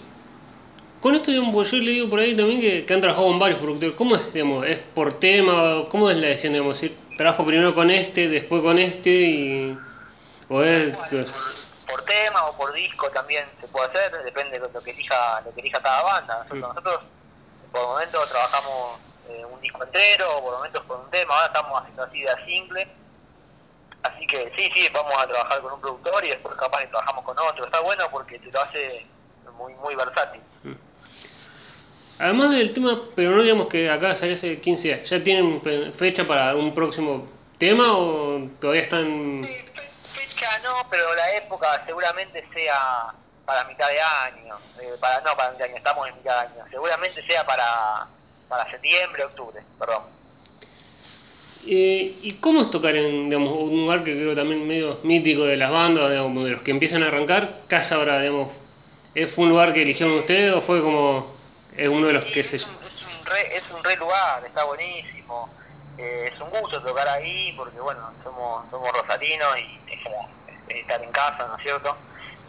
con 1.00 1.14
esto, 1.14 1.30
digamos, 1.30 1.70
yo 1.70 1.76
le 1.78 1.90
digo 1.90 2.10
por 2.10 2.18
ahí 2.18 2.36
también 2.36 2.60
que, 2.86 2.92
han 2.92 3.00
trabajado 3.00 3.26
con 3.26 3.38
varios 3.38 3.60
productores. 3.60 3.94
¿Cómo 3.96 4.16
es, 4.16 4.32
digamos, 4.32 4.66
es 4.66 4.78
por 4.94 5.18
tema? 5.20 5.84
¿Cómo 5.90 6.10
es 6.10 6.16
la 6.16 6.28
decisión, 6.28 6.54
digamos, 6.54 6.80
decir, 6.80 6.96
trabajo 7.16 7.44
primero 7.44 7.74
con 7.74 7.90
este, 7.90 8.28
después 8.28 8.62
con 8.62 8.78
este 8.78 9.10
y... 9.10 9.78
O 10.48 10.62
es, 10.62 10.94
por, 11.86 12.04
tema 12.04 12.46
o 12.46 12.56
por 12.56 12.72
disco 12.74 13.10
también 13.10 13.46
se 13.60 13.66
puede 13.68 13.86
hacer, 13.86 14.12
depende 14.24 14.58
de 14.58 14.68
lo 14.68 14.82
que 14.82 14.90
elija, 14.90 15.40
lo 15.40 15.54
que 15.54 15.60
elija 15.60 15.80
cada 15.80 16.02
banda. 16.02 16.46
Nosotros, 16.52 17.00
mm. 17.02 17.72
por 17.72 17.82
momentos 17.82 18.28
trabajamos 18.28 19.00
eh, 19.28 19.44
un 19.44 19.60
disco 19.60 19.84
entero, 19.84 20.40
por 20.42 20.54
momentos 20.54 20.84
con 20.84 21.00
un 21.00 21.10
tema, 21.10 21.34
ahora 21.34 21.46
estamos 21.46 21.80
haciendo 21.80 22.02
así 22.02 22.20
de 22.20 22.44
simple. 22.44 22.88
Que 24.34 24.52
sí, 24.56 24.68
sí, 24.74 24.88
vamos 24.92 25.14
a 25.16 25.28
trabajar 25.28 25.60
con 25.60 25.74
un 25.74 25.80
productor 25.80 26.24
y 26.24 26.30
después 26.30 26.56
capaz 26.56 26.80
que 26.80 26.88
trabajamos 26.88 27.24
con 27.24 27.38
otro. 27.38 27.66
Está 27.66 27.78
bueno 27.78 28.04
porque 28.10 28.36
te 28.40 28.50
lo 28.50 28.60
hace 28.62 29.06
muy, 29.56 29.72
muy 29.74 29.94
versátil. 29.94 30.40
Mm. 30.64 30.72
Además 32.18 32.50
del 32.50 32.74
tema, 32.74 33.00
pero 33.14 33.30
no 33.30 33.42
digamos 33.44 33.68
que 33.68 33.88
acá 33.88 34.16
salió 34.16 34.34
hace 34.34 34.60
15 34.60 34.82
días, 34.82 35.08
¿ya 35.08 35.22
tienen 35.22 35.62
fecha 35.98 36.26
para 36.26 36.56
un 36.56 36.74
próximo 36.74 37.28
tema 37.58 37.96
o 37.96 38.40
todavía 38.60 38.82
están...? 38.82 39.44
Sí, 39.44 39.56
fecha 40.12 40.58
no, 40.64 40.84
pero 40.90 41.14
la 41.14 41.36
época 41.36 41.84
seguramente 41.86 42.44
sea 42.52 43.14
para 43.46 43.64
mitad 43.66 43.88
de 43.88 44.00
año, 44.00 44.58
eh, 44.80 44.96
para 44.98 45.20
no 45.20 45.36
para 45.36 45.52
mitad 45.52 45.66
de 45.66 45.70
año, 45.70 45.76
estamos 45.76 46.08
en 46.08 46.16
mitad 46.16 46.40
de 46.40 46.48
año, 46.48 46.64
seguramente 46.70 47.24
sea 47.24 47.46
para, 47.46 48.08
para 48.48 48.68
septiembre, 48.68 49.26
octubre, 49.26 49.62
perdón. 49.78 50.02
Eh, 51.66 52.18
¿Y 52.22 52.34
cómo 52.34 52.62
es 52.62 52.70
tocar 52.70 52.94
en 52.94 53.30
digamos, 53.30 53.52
un 53.52 53.82
lugar 53.82 54.04
que 54.04 54.12
creo 54.12 54.34
también 54.34 54.66
medio 54.66 55.00
mítico 55.02 55.44
de 55.44 55.56
las 55.56 55.70
bandas, 55.70 56.10
digamos, 56.10 56.44
de 56.44 56.50
los 56.50 56.62
que 56.62 56.70
empiezan 56.70 57.02
a 57.02 57.06
arrancar? 57.06 57.62
Casa 57.68 57.94
ahora, 57.94 58.20
digamos, 58.20 58.50
¿fue 59.14 59.44
un 59.44 59.48
lugar 59.48 59.72
que 59.72 59.82
eligieron 59.82 60.18
ustedes 60.18 60.54
o 60.54 60.60
fue 60.62 60.82
como 60.82 61.34
es 61.76 61.88
uno 61.88 62.06
de 62.06 62.12
los 62.12 62.24
que 62.26 62.44
se... 62.44 62.56
Es 62.56 62.64
un, 62.64 62.70
es, 62.84 63.18
un 63.18 63.26
re, 63.26 63.56
es 63.56 63.70
un 63.70 63.82
re 63.82 63.96
lugar, 63.96 64.44
está 64.44 64.64
buenísimo. 64.64 65.48
Eh, 65.96 66.30
es 66.32 66.40
un 66.40 66.50
gusto 66.50 66.82
tocar 66.82 67.08
ahí 67.08 67.54
porque, 67.56 67.80
bueno, 67.80 68.12
somos, 68.22 68.68
somos 68.70 68.92
rosarinos 68.92 69.56
y 69.58 69.92
es 69.92 70.02
como 70.02 70.28
estar 70.68 71.02
en 71.02 71.10
casa, 71.12 71.46
¿no 71.46 71.56
es 71.56 71.62
cierto? 71.62 71.96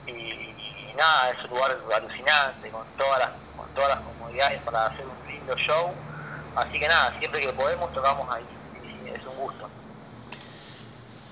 Y, 0.07 0.11
y 0.11 0.93
nada, 0.97 1.31
es 1.31 1.43
un 1.45 1.51
lugar 1.51 1.77
alucinante, 1.93 2.69
con 2.69 2.85
todas 2.97 3.19
las, 3.19 3.29
con 3.55 3.67
todas 3.73 3.89
las 3.91 3.99
comodidades 3.99 4.61
para 4.63 4.87
hacer 4.87 5.05
un 5.05 5.31
lindo 5.31 5.55
show. 5.57 5.93
Así 6.55 6.79
que 6.79 6.87
nada, 6.87 7.17
siempre 7.19 7.39
que 7.39 7.53
podemos 7.53 7.93
tocamos 7.93 8.29
ahí 8.29 8.43
un 9.35 9.43
gusto. 9.43 9.69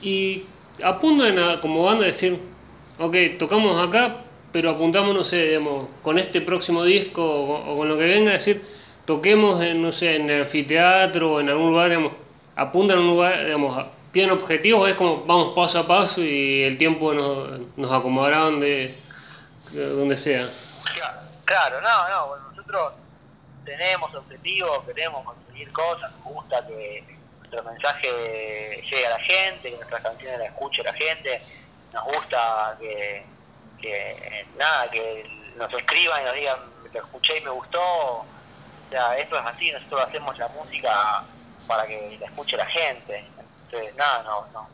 Y 0.01 0.45
apuntan 0.83 1.39
a, 1.39 1.61
como 1.61 1.83
banda 1.83 2.03
a 2.05 2.07
decir, 2.07 2.39
ok, 2.99 3.15
tocamos 3.39 3.87
acá, 3.87 4.17
pero 4.51 4.71
apuntamos, 4.71 5.15
no 5.15 5.23
sé, 5.23 5.37
digamos, 5.47 5.87
con 6.01 6.19
este 6.19 6.41
próximo 6.41 6.83
disco 6.83 7.23
o, 7.23 7.77
con 7.77 7.89
lo 7.89 7.97
que 7.97 8.05
venga, 8.05 8.31
decir, 8.31 8.63
toquemos, 9.05 9.61
en, 9.61 9.81
no 9.81 9.91
sé, 9.91 10.15
en 10.15 10.29
el 10.29 10.43
anfiteatro 10.43 11.33
o 11.33 11.39
en 11.39 11.49
algún 11.49 11.71
lugar, 11.71 11.89
digamos, 11.89 12.13
apuntan 12.55 12.97
a 12.97 13.01
un 13.01 13.07
lugar, 13.07 13.45
digamos, 13.45 13.85
tienen 14.11 14.31
objetivos, 14.31 14.87
es 14.89 14.95
como 14.95 15.25
vamos 15.25 15.55
paso 15.55 15.79
a 15.79 15.87
paso 15.87 16.21
y 16.21 16.63
el 16.63 16.77
tiempo 16.77 17.13
nos, 17.13 17.61
nos 17.75 17.91
acomodará 17.91 18.41
donde, 18.41 18.95
donde 19.71 20.17
sea. 20.17 20.49
Claro, 21.45 21.81
no, 21.81 22.09
no, 22.09 22.49
nosotros 22.49 22.93
tenemos 23.65 24.13
objetivos, 24.13 24.83
queremos 24.85 25.25
conseguir 25.25 25.71
cosas, 25.71 26.11
nos 26.11 26.23
gusta 26.23 26.65
que 26.67 27.03
nuestro 27.53 27.71
mensaje 27.71 28.81
llegue 28.81 29.05
a 29.05 29.11
la 29.11 29.19
gente, 29.19 29.69
que 29.69 29.75
nuestras 29.75 30.01
canciones 30.01 30.39
la 30.39 30.45
escuche 30.45 30.83
la 30.83 30.93
gente, 30.93 31.41
nos 31.93 32.03
gusta 32.05 32.77
que, 32.79 33.25
que 33.79 34.47
nada, 34.57 34.89
que 34.89 35.25
nos 35.55 35.71
escriban 35.71 36.21
y 36.21 36.25
nos 36.25 36.33
digan, 36.33 36.59
lo 36.91 36.99
escuché 36.99 37.37
y 37.37 37.41
me 37.41 37.51
gustó, 37.51 37.79
o 37.81 38.25
sea, 38.89 39.15
esto 39.17 39.37
es 39.37 39.45
así, 39.45 39.71
nosotros 39.71 40.07
hacemos 40.07 40.37
la 40.37 40.47
música 40.49 41.23
para 41.67 41.85
que 41.85 42.17
la 42.19 42.25
escuche 42.25 42.57
la 42.57 42.65
gente, 42.65 43.25
entonces 43.65 43.95
nada, 43.95 44.23
no, 44.23 44.47
no. 44.47 44.67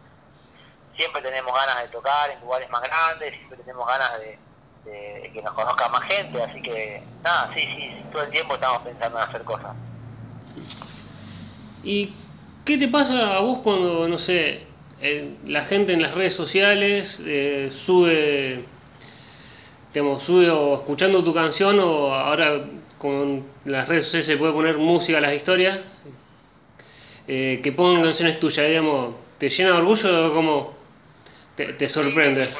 Siempre 0.95 1.21
tenemos 1.21 1.53
ganas 1.53 1.81
de 1.81 1.88
tocar 1.89 2.29
en 2.29 2.39
lugares 2.41 2.69
más 2.69 2.81
grandes, 2.81 3.33
siempre 3.36 3.57
tenemos 3.57 3.88
ganas 3.88 4.19
de, 4.19 4.39
de 4.86 5.31
que 5.33 5.41
nos 5.41 5.53
conozca 5.53 5.89
más 5.89 6.03
gente, 6.05 6.41
así 6.41 6.62
que 6.62 7.03
nada, 7.21 7.51
sí, 7.53 7.62
sí, 7.75 8.05
todo 8.12 8.24
el 8.24 8.31
tiempo 8.31 8.55
estamos 8.55 8.81
pensando 8.83 9.17
en 9.17 9.27
hacer 9.27 9.43
cosas. 9.43 9.75
¿Y 11.83 12.13
¿Qué 12.69 12.77
te 12.77 12.88
pasa 12.88 13.35
a 13.35 13.39
vos 13.39 13.61
cuando, 13.63 14.07
no 14.07 14.19
sé, 14.19 14.59
la 15.47 15.65
gente 15.65 15.93
en 15.93 16.03
las 16.03 16.13
redes 16.13 16.35
sociales 16.35 17.19
eh, 17.25 17.71
sube, 17.73 18.63
digamos, 19.91 20.21
sube 20.21 20.51
o 20.51 20.75
escuchando 20.75 21.23
tu 21.23 21.33
canción 21.33 21.79
o 21.79 22.13
ahora 22.13 22.61
con 22.99 23.43
las 23.65 23.88
redes 23.88 24.05
sociales 24.05 24.27
se 24.27 24.38
puede 24.38 24.53
poner 24.53 24.77
música 24.77 25.17
a 25.17 25.21
las 25.21 25.33
historias, 25.33 25.79
eh, 27.27 27.59
que 27.63 27.71
pongan 27.71 28.03
canciones 28.03 28.39
tuyas, 28.39 28.67
digamos, 28.67 29.15
¿te 29.39 29.49
llena 29.49 29.71
de 29.71 29.77
orgullo 29.77 30.27
o 30.27 30.33
como 30.35 30.77
te, 31.55 31.89
sorprende? 31.89 32.45
Sí, 32.45 32.51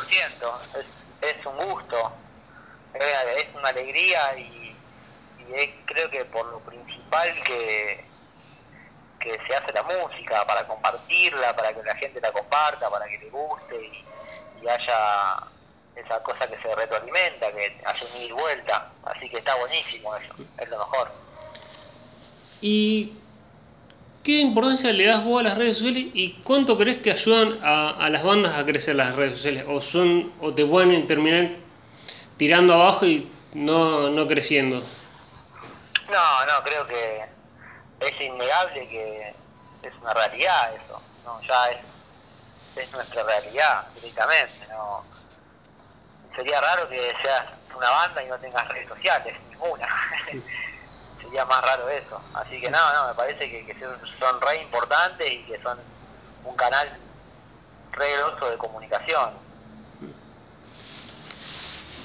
100%, 0.41 0.79
es, 0.79 1.37
es 1.37 1.45
un 1.45 1.69
gusto, 1.69 1.97
es, 2.95 3.47
una 3.55 3.69
alegría 3.69 4.39
y, 4.39 4.75
y 5.53 5.71
creo 5.85 6.09
que 6.09 6.25
por 6.25 6.47
lo 6.47 6.61
principal 6.61 7.29
que 7.43 8.08
que 9.19 9.38
se 9.47 9.55
hace 9.55 9.71
la 9.73 9.83
música, 9.83 10.45
para 10.45 10.65
compartirla, 10.65 11.55
para 11.55 11.73
que 11.73 11.83
la 11.83 11.95
gente 11.95 12.21
la 12.21 12.31
comparta, 12.31 12.89
para 12.89 13.07
que 13.07 13.17
le 13.17 13.29
guste 13.29 13.75
y, 13.75 14.05
haya 14.67 15.38
esa 15.95 16.21
cosa 16.21 16.45
que 16.47 16.57
se 16.57 16.75
retroalimenta, 16.75 17.51
que 17.53 17.77
haya 17.85 18.05
un 18.05 18.21
ida 18.21 18.25
y 18.25 18.31
vuelta. 18.31 18.91
Así 19.05 19.29
que 19.29 19.38
está 19.38 19.55
buenísimo 19.55 20.15
eso, 20.15 20.33
es 20.57 20.69
lo 20.69 20.77
mejor. 20.79 21.11
¿Y 22.61 23.13
qué 24.23 24.39
importancia 24.39 24.91
le 24.91 25.05
das 25.05 25.23
vos 25.23 25.39
a 25.39 25.43
las 25.43 25.57
redes 25.57 25.77
sociales 25.77 26.07
y 26.13 26.33
cuánto 26.43 26.77
crees 26.77 27.01
que 27.01 27.11
ayudan 27.11 27.59
a, 27.63 28.09
las 28.09 28.23
bandas 28.23 28.57
a 28.57 28.65
crecer 28.65 28.95
las 28.95 29.15
redes 29.15 29.38
sociales? 29.38 29.65
¿O, 29.67 29.81
son, 29.81 30.33
o 30.41 30.53
te 30.53 30.65
pueden 30.65 31.07
terminar 31.07 31.51
tirando 32.38 32.73
abajo 32.73 33.05
y 33.05 33.31
no, 33.53 34.09
no 34.09 34.27
creciendo? 34.27 34.83
No, 36.09 36.45
no, 36.45 36.63
creo 36.63 36.85
que 36.85 37.38
es 38.00 38.22
innegable 38.22 38.88
que 38.88 39.36
es 39.84 39.94
una 40.01 40.13
realidad 40.13 40.74
eso, 40.75 41.01
¿no? 41.25 41.41
ya 41.41 41.70
es, 41.72 41.77
es 42.75 42.91
nuestra 42.91 43.24
realidad 43.24 43.88
directamente, 43.96 44.68
no 44.70 45.03
sería 46.36 46.62
raro 46.62 46.88
que 46.88 47.13
seas 47.22 47.46
una 47.75 47.89
banda 47.89 48.24
y 48.24 48.27
no 48.27 48.38
tengas 48.39 48.68
redes 48.70 48.88
sociales, 48.88 49.36
ninguna. 49.50 49.88
sería 51.22 51.46
más 51.46 51.62
raro 51.62 51.89
eso. 51.89 52.22
Así 52.34 52.62
que 52.62 52.70
no, 52.70 52.94
no, 52.94 53.08
me 53.10 53.13
parece 53.13 53.50
que, 53.50 53.65
que 53.65 53.75
son 54.20 54.41
re 54.41 54.62
importantes 54.62 55.32
y 55.32 55.44
que 55.44 55.62
son 55.62 55.77
un 56.46 56.56
canal 56.56 56.89
re 57.91 58.18
grosso 58.18 58.50
de 58.50 58.58
comunicación. 58.58 59.34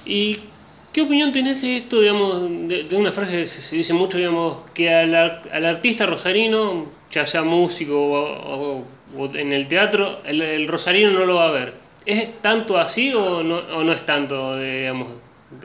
¿Y 0.05 0.51
¿Qué 0.95 1.03
opinión 1.03 1.33
tenés 1.33 1.61
de 1.61 1.79
esto, 1.79 2.01
digamos, 2.01 2.69
de, 2.69 2.89
una 2.93 3.11
frase 3.11 3.33
que 3.33 3.47
se, 3.49 3.75
dice 3.75 3.93
mucho, 3.93 4.17
digamos, 4.17 4.71
que 4.71 4.95
al, 4.95 5.13
al, 5.13 5.67
artista 5.67 6.07
rosarino, 6.07 6.87
ya 7.11 7.27
sea 7.27 7.43
músico 7.43 7.97
o, 7.99 8.87
en 9.35 9.53
el 9.53 9.67
teatro, 9.67 10.23
el, 10.25 10.69
rosarino 10.69 11.11
no 11.11 11.27
lo 11.27 11.35
va 11.35 11.49
a 11.49 11.51
ver? 11.51 11.75
¿Es 12.07 12.41
tanto 12.43 12.79
así 12.79 13.13
o 13.13 13.43
no, 13.43 13.57
o 13.57 13.83
no 13.83 13.93
es 13.93 14.07
tanto, 14.07 14.57
digamos, 14.57 15.09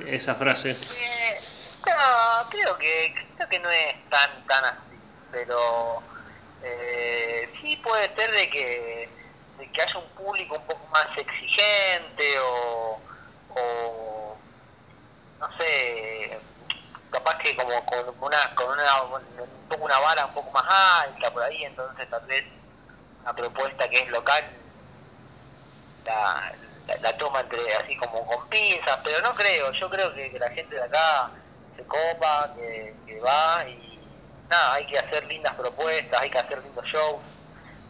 esa 0.08 0.34
frase? 0.34 0.72
Eh, 0.72 1.38
no, 1.86 2.50
creo 2.50 2.76
que, 2.80 3.14
creo 3.36 3.50
que 3.50 3.60
no 3.60 3.70
es 3.70 4.10
tan, 4.10 4.48
tan 4.48 4.66
así, 4.66 4.98
pero 5.32 6.02
eh, 6.64 7.50
sí 7.62 7.78
puede 7.84 8.16
ser 8.16 8.32
de 8.32 8.50
que, 8.50 9.10
de 9.60 9.72
que 9.72 9.80
haya 9.80 10.00
un 10.00 10.10
público 10.26 10.56
un 10.56 10.66
poco 10.66 10.88
más 10.92 11.16
exigente 11.16 12.40
o, 12.40 13.00
o 13.50 14.29
no 15.40 15.58
sé, 15.58 16.40
capaz 17.12 17.38
que 17.40 17.56
como 17.56 17.86
con 17.86 18.00
una, 18.22 18.56
con 18.56 18.70
una, 18.72 19.04
un 19.04 19.68
poco 19.70 19.86
una 19.86 20.00
vara 20.00 20.26
un 20.28 20.34
poco 20.34 20.52
más 20.52 20.66
alta 20.68 21.32
por 21.32 21.44
ahí, 21.44 21.64
entonces 21.64 22.10
tal 22.10 22.26
vez 22.26 22.46
una 23.22 23.34
propuesta 23.34 23.90
que 23.90 24.04
es 24.04 24.10
local 24.10 24.44
la, 26.06 26.52
la, 27.02 27.18
toma 27.18 27.42
entre 27.42 27.74
así 27.76 27.96
como 27.98 28.26
con 28.26 28.48
pinzas, 28.50 29.00
pero 29.04 29.22
no 29.22 29.36
creo, 29.36 29.72
yo 29.74 29.90
creo 29.90 30.14
que, 30.14 30.38
la 30.40 30.50
gente 30.50 30.76
de 30.76 30.84
acá 30.84 31.30
se 31.76 31.84
copa, 31.84 32.52
que, 32.56 32.96
que, 33.06 33.20
va 33.20 33.66
y 33.68 34.00
nada, 34.50 34.74
hay 34.74 34.86
que 34.88 34.98
hacer 34.98 35.26
lindas 35.26 35.56
propuestas, 35.56 36.22
hay 36.22 36.30
que 36.30 36.40
hacer 36.40 36.64
lindos 36.64 36.86
shows 36.86 37.22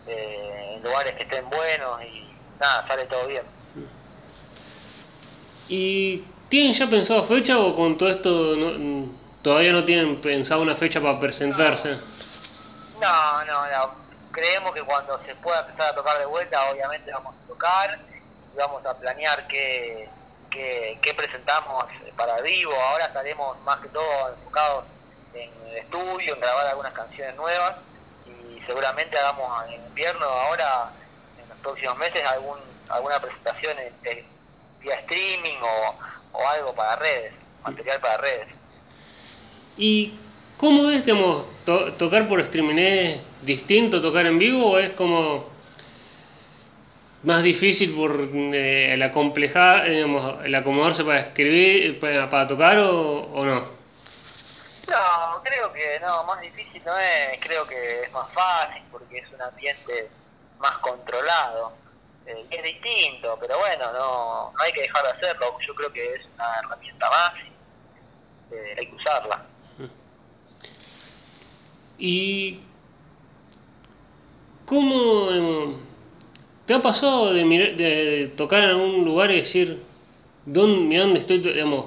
eh, 0.07 0.75
en 0.75 0.83
lugares 0.83 1.15
que 1.15 1.23
estén 1.23 1.49
buenos 1.49 2.01
y 2.03 2.29
nada, 2.59 2.87
sale 2.87 3.05
todo 3.05 3.27
bien. 3.27 3.43
Y 5.69 6.25
¿Tienen 6.49 6.73
ya 6.73 6.89
pensado 6.89 7.27
fecha 7.27 7.59
o 7.59 7.75
con 7.75 7.97
todo 7.97 8.09
esto 8.09 8.55
todavía 9.43 9.71
no 9.71 9.85
tienen 9.85 10.19
pensado 10.19 10.61
una 10.61 10.75
fecha 10.75 10.99
para 10.99 11.19
presentarse? 11.19 11.99
No, 12.99 13.45
no, 13.45 13.67
no. 13.67 13.95
Creemos 14.31 14.73
que 14.73 14.81
cuando 14.81 15.19
se 15.25 15.35
pueda 15.35 15.61
empezar 15.61 15.91
a 15.91 15.95
tocar 15.95 16.17
de 16.17 16.25
vuelta, 16.25 16.71
obviamente 16.71 17.11
vamos 17.11 17.35
a 17.35 17.47
tocar 17.47 17.99
y 18.53 18.57
vamos 18.57 18.83
a 18.85 18.97
planear 18.97 19.47
qué, 19.47 20.09
qué, 20.49 21.13
presentamos 21.15 21.85
para 22.17 22.41
vivo. 22.41 22.73
Ahora 22.73 23.05
estaremos 23.05 23.59
más 23.61 23.79
que 23.79 23.89
todo 23.89 24.29
enfocados 24.29 24.85
en 25.33 25.51
el 25.67 25.77
estudio, 25.77 26.33
en 26.33 26.39
grabar 26.39 26.67
algunas 26.67 26.93
canciones 26.93 27.35
nuevas 27.35 27.75
y 28.25 28.59
seguramente 28.65 29.17
hagamos 29.17 29.67
en 29.69 29.85
invierno 29.85 30.25
ahora, 30.25 30.89
en 31.41 31.47
los 31.47 31.57
próximos 31.59 31.97
meses, 31.97 32.25
algún, 32.25 32.59
alguna 32.89 33.19
presentación 33.19 33.77
en, 33.79 34.25
vía 34.79 34.95
streaming 34.95 35.57
o 35.61 35.95
o 36.31 36.47
algo 36.47 36.73
para 36.73 36.95
redes, 36.97 37.33
material 37.63 37.99
para 37.99 38.17
redes. 38.17 38.47
¿Y 39.77 40.13
cómo 40.57 40.89
es, 40.89 41.05
digamos, 41.05 41.45
tocar 41.97 42.27
por 42.27 42.39
streaming? 42.41 42.77
¿Es 42.77 43.21
distinto 43.41 44.01
tocar 44.01 44.25
en 44.25 44.37
vivo 44.37 44.71
o 44.71 44.79
es 44.79 44.91
como 44.91 45.47
más 47.23 47.43
difícil 47.43 47.95
por 47.95 48.29
eh, 48.33 48.95
la 48.97 49.11
digamos, 49.11 50.45
el 50.45 50.55
acomodarse 50.55 51.03
para 51.03 51.19
escribir, 51.19 51.99
para, 51.99 52.47
tocar 52.47 52.77
o, 52.79 53.21
o, 53.33 53.45
no? 53.45 53.79
No, 54.87 55.43
creo 55.43 55.71
que 55.71 55.99
no, 55.99 56.23
más 56.23 56.41
difícil 56.41 56.81
no 56.85 56.97
es, 56.97 57.39
creo 57.41 57.67
que 57.67 58.03
es 58.03 58.11
más 58.11 58.31
fácil 58.31 58.81
porque 58.91 59.19
es 59.19 59.31
un 59.31 59.41
ambiente 59.41 60.09
más 60.59 60.77
controlado 60.79 61.73
eh, 62.29 62.45
es 62.51 62.63
distinto, 62.63 63.37
pero 63.39 63.57
bueno, 63.59 63.91
no, 63.93 64.51
no 64.53 64.63
hay 64.63 64.71
que 64.71 64.81
dejar 64.81 65.03
de 65.03 65.11
hacerlo. 65.11 65.57
Yo 65.67 65.73
creo 65.75 65.91
que 65.91 66.13
es 66.15 66.21
una 66.35 66.59
herramienta 66.59 67.09
más 67.09 67.33
y 67.45 68.53
eh, 68.55 68.75
hay 68.77 68.85
que 68.87 68.95
usarla. 68.95 69.45
¿Y 71.97 72.59
¿cómo 74.65 75.31
em, 75.31 75.75
te 76.65 76.73
ha 76.73 76.81
pasado 76.81 77.33
de, 77.33 77.43
mirar- 77.43 77.75
de 77.75 78.31
tocar 78.37 78.63
en 78.63 78.69
algún 78.69 79.03
lugar 79.05 79.31
y 79.31 79.41
decir, 79.41 79.83
¿dónde, 80.45 81.19
estoy? 81.19 81.41
to-?" 81.41 81.49
Digamos, 81.49 81.85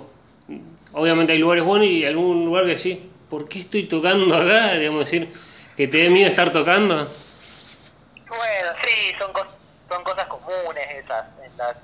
obviamente 0.93 1.33
hay 1.33 1.39
lugares 1.39 1.65
buenos 1.65 1.89
y 1.89 2.05
algún 2.05 2.45
lugar 2.45 2.65
que 2.67 2.77
decís, 2.77 2.99
¿por 3.31 3.49
qué 3.49 3.61
estoy 3.61 3.85
tocando 3.85 4.35
acá? 4.37 4.75
Digamos, 4.75 5.05
decir, 5.05 5.33
que 5.77 5.89
te 5.89 5.97
dé 5.99 6.11
miedo 6.11 6.29
estar 6.29 6.53
tocando. 6.53 7.11
Bueno, 8.29 8.71
sí, 8.85 9.13
son, 9.19 9.33
cos- 9.33 9.47
son 9.93 10.05
cosas 10.05 10.27
comunes 10.27 10.87
esas, 10.91 11.27
en 11.43 11.57
las 11.57 11.77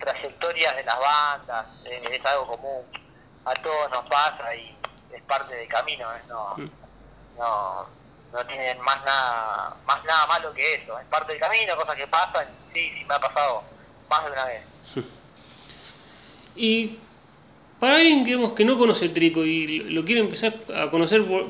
trayectorias 0.00 0.76
de 0.76 0.84
las 0.84 0.98
bandas, 0.98 1.66
eh, 1.84 2.02
es 2.10 2.24
algo 2.26 2.46
común, 2.46 2.82
a 3.44 3.54
todos 3.54 3.90
nos 3.90 4.04
pasa 4.06 4.54
y 4.54 4.76
es 5.14 5.22
parte 5.22 5.54
del 5.54 5.68
camino, 5.68 6.04
¿eh? 6.14 6.22
no, 6.28 6.54
Mm. 6.56 6.70
no, 7.38 7.86
no 8.32 8.46
tienen 8.46 8.80
más 8.80 9.04
nada, 9.04 9.76
más 9.86 10.04
nada 10.04 10.26
malo 10.26 10.52
que 10.52 10.74
eso, 10.74 10.98
es 10.98 11.06
parte 11.06 11.32
del 11.32 11.40
camino, 11.40 11.76
cosas 11.76 11.96
que 11.96 12.06
pasan, 12.08 12.48
sí, 12.74 12.92
sí 12.98 13.04
me 13.04 13.14
ha 13.14 13.20
pasado 13.20 13.62
más 14.10 14.24
de 14.24 14.32
una 14.32 14.44
vez. 14.46 14.62
Y 16.58 16.98
para 17.78 17.96
alguien 17.96 18.24
digamos, 18.24 18.52
que 18.54 18.64
no 18.64 18.78
conoce 18.78 19.04
el 19.04 19.12
trico 19.12 19.44
y 19.44 19.66
lo 19.90 20.04
quiere 20.06 20.22
empezar 20.22 20.54
a 20.74 20.90
conocer 20.90 21.22
por, 21.26 21.48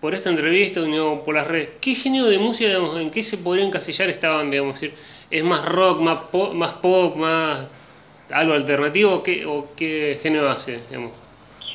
por 0.00 0.12
esta 0.12 0.28
entrevista 0.28 0.80
o 0.80 1.24
por 1.24 1.36
las 1.36 1.46
redes, 1.46 1.70
¿qué 1.80 1.94
género 1.94 2.26
de 2.26 2.38
música, 2.38 2.66
digamos, 2.66 2.96
en 2.96 3.12
qué 3.12 3.22
se 3.22 3.38
podría 3.38 3.64
encasillar 3.64 4.10
esta 4.10 4.30
banda? 4.30 4.50
Digamos, 4.50 4.74
decir, 4.80 4.96
¿Es 5.30 5.44
más 5.44 5.64
rock, 5.64 6.00
más 6.00 6.24
pop, 6.30 6.52
más, 6.54 6.74
pop, 6.76 7.14
más 7.16 7.68
algo 8.30 8.54
alternativo 8.54 9.14
o 9.14 9.22
qué, 9.22 9.46
o 9.46 9.74
qué 9.76 10.18
género 10.22 10.50
hace? 10.50 10.72
Digamos? 10.88 11.12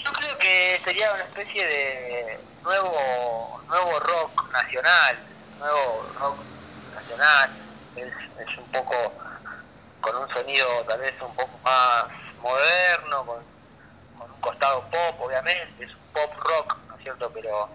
Yo 0.03 0.11
creo 0.11 0.37
que 0.37 0.81
sería 0.83 1.13
una 1.13 1.23
especie 1.23 1.65
de 1.65 2.45
nuevo 2.63 2.91
nuevo 3.69 3.99
rock 3.99 4.51
nacional, 4.51 5.15
nuevo 5.57 6.03
rock 6.19 6.45
nacional, 6.93 7.49
es, 7.95 8.07
es 8.07 8.57
un 8.57 8.69
poco 8.71 8.95
con 10.01 10.15
un 10.17 10.29
sonido 10.29 10.67
tal 10.87 10.99
vez 10.99 11.13
un 11.21 11.33
poco 11.35 11.59
más 11.63 12.05
moderno, 12.41 13.25
con, 13.25 13.45
con 14.19 14.31
un 14.31 14.39
costado 14.41 14.81
pop 14.89 15.15
obviamente, 15.21 15.83
es 15.83 15.95
un 15.95 16.11
pop 16.11 16.31
rock, 16.43 16.77
¿no 16.89 16.97
es 16.97 17.03
cierto? 17.03 17.31
Pero 17.33 17.69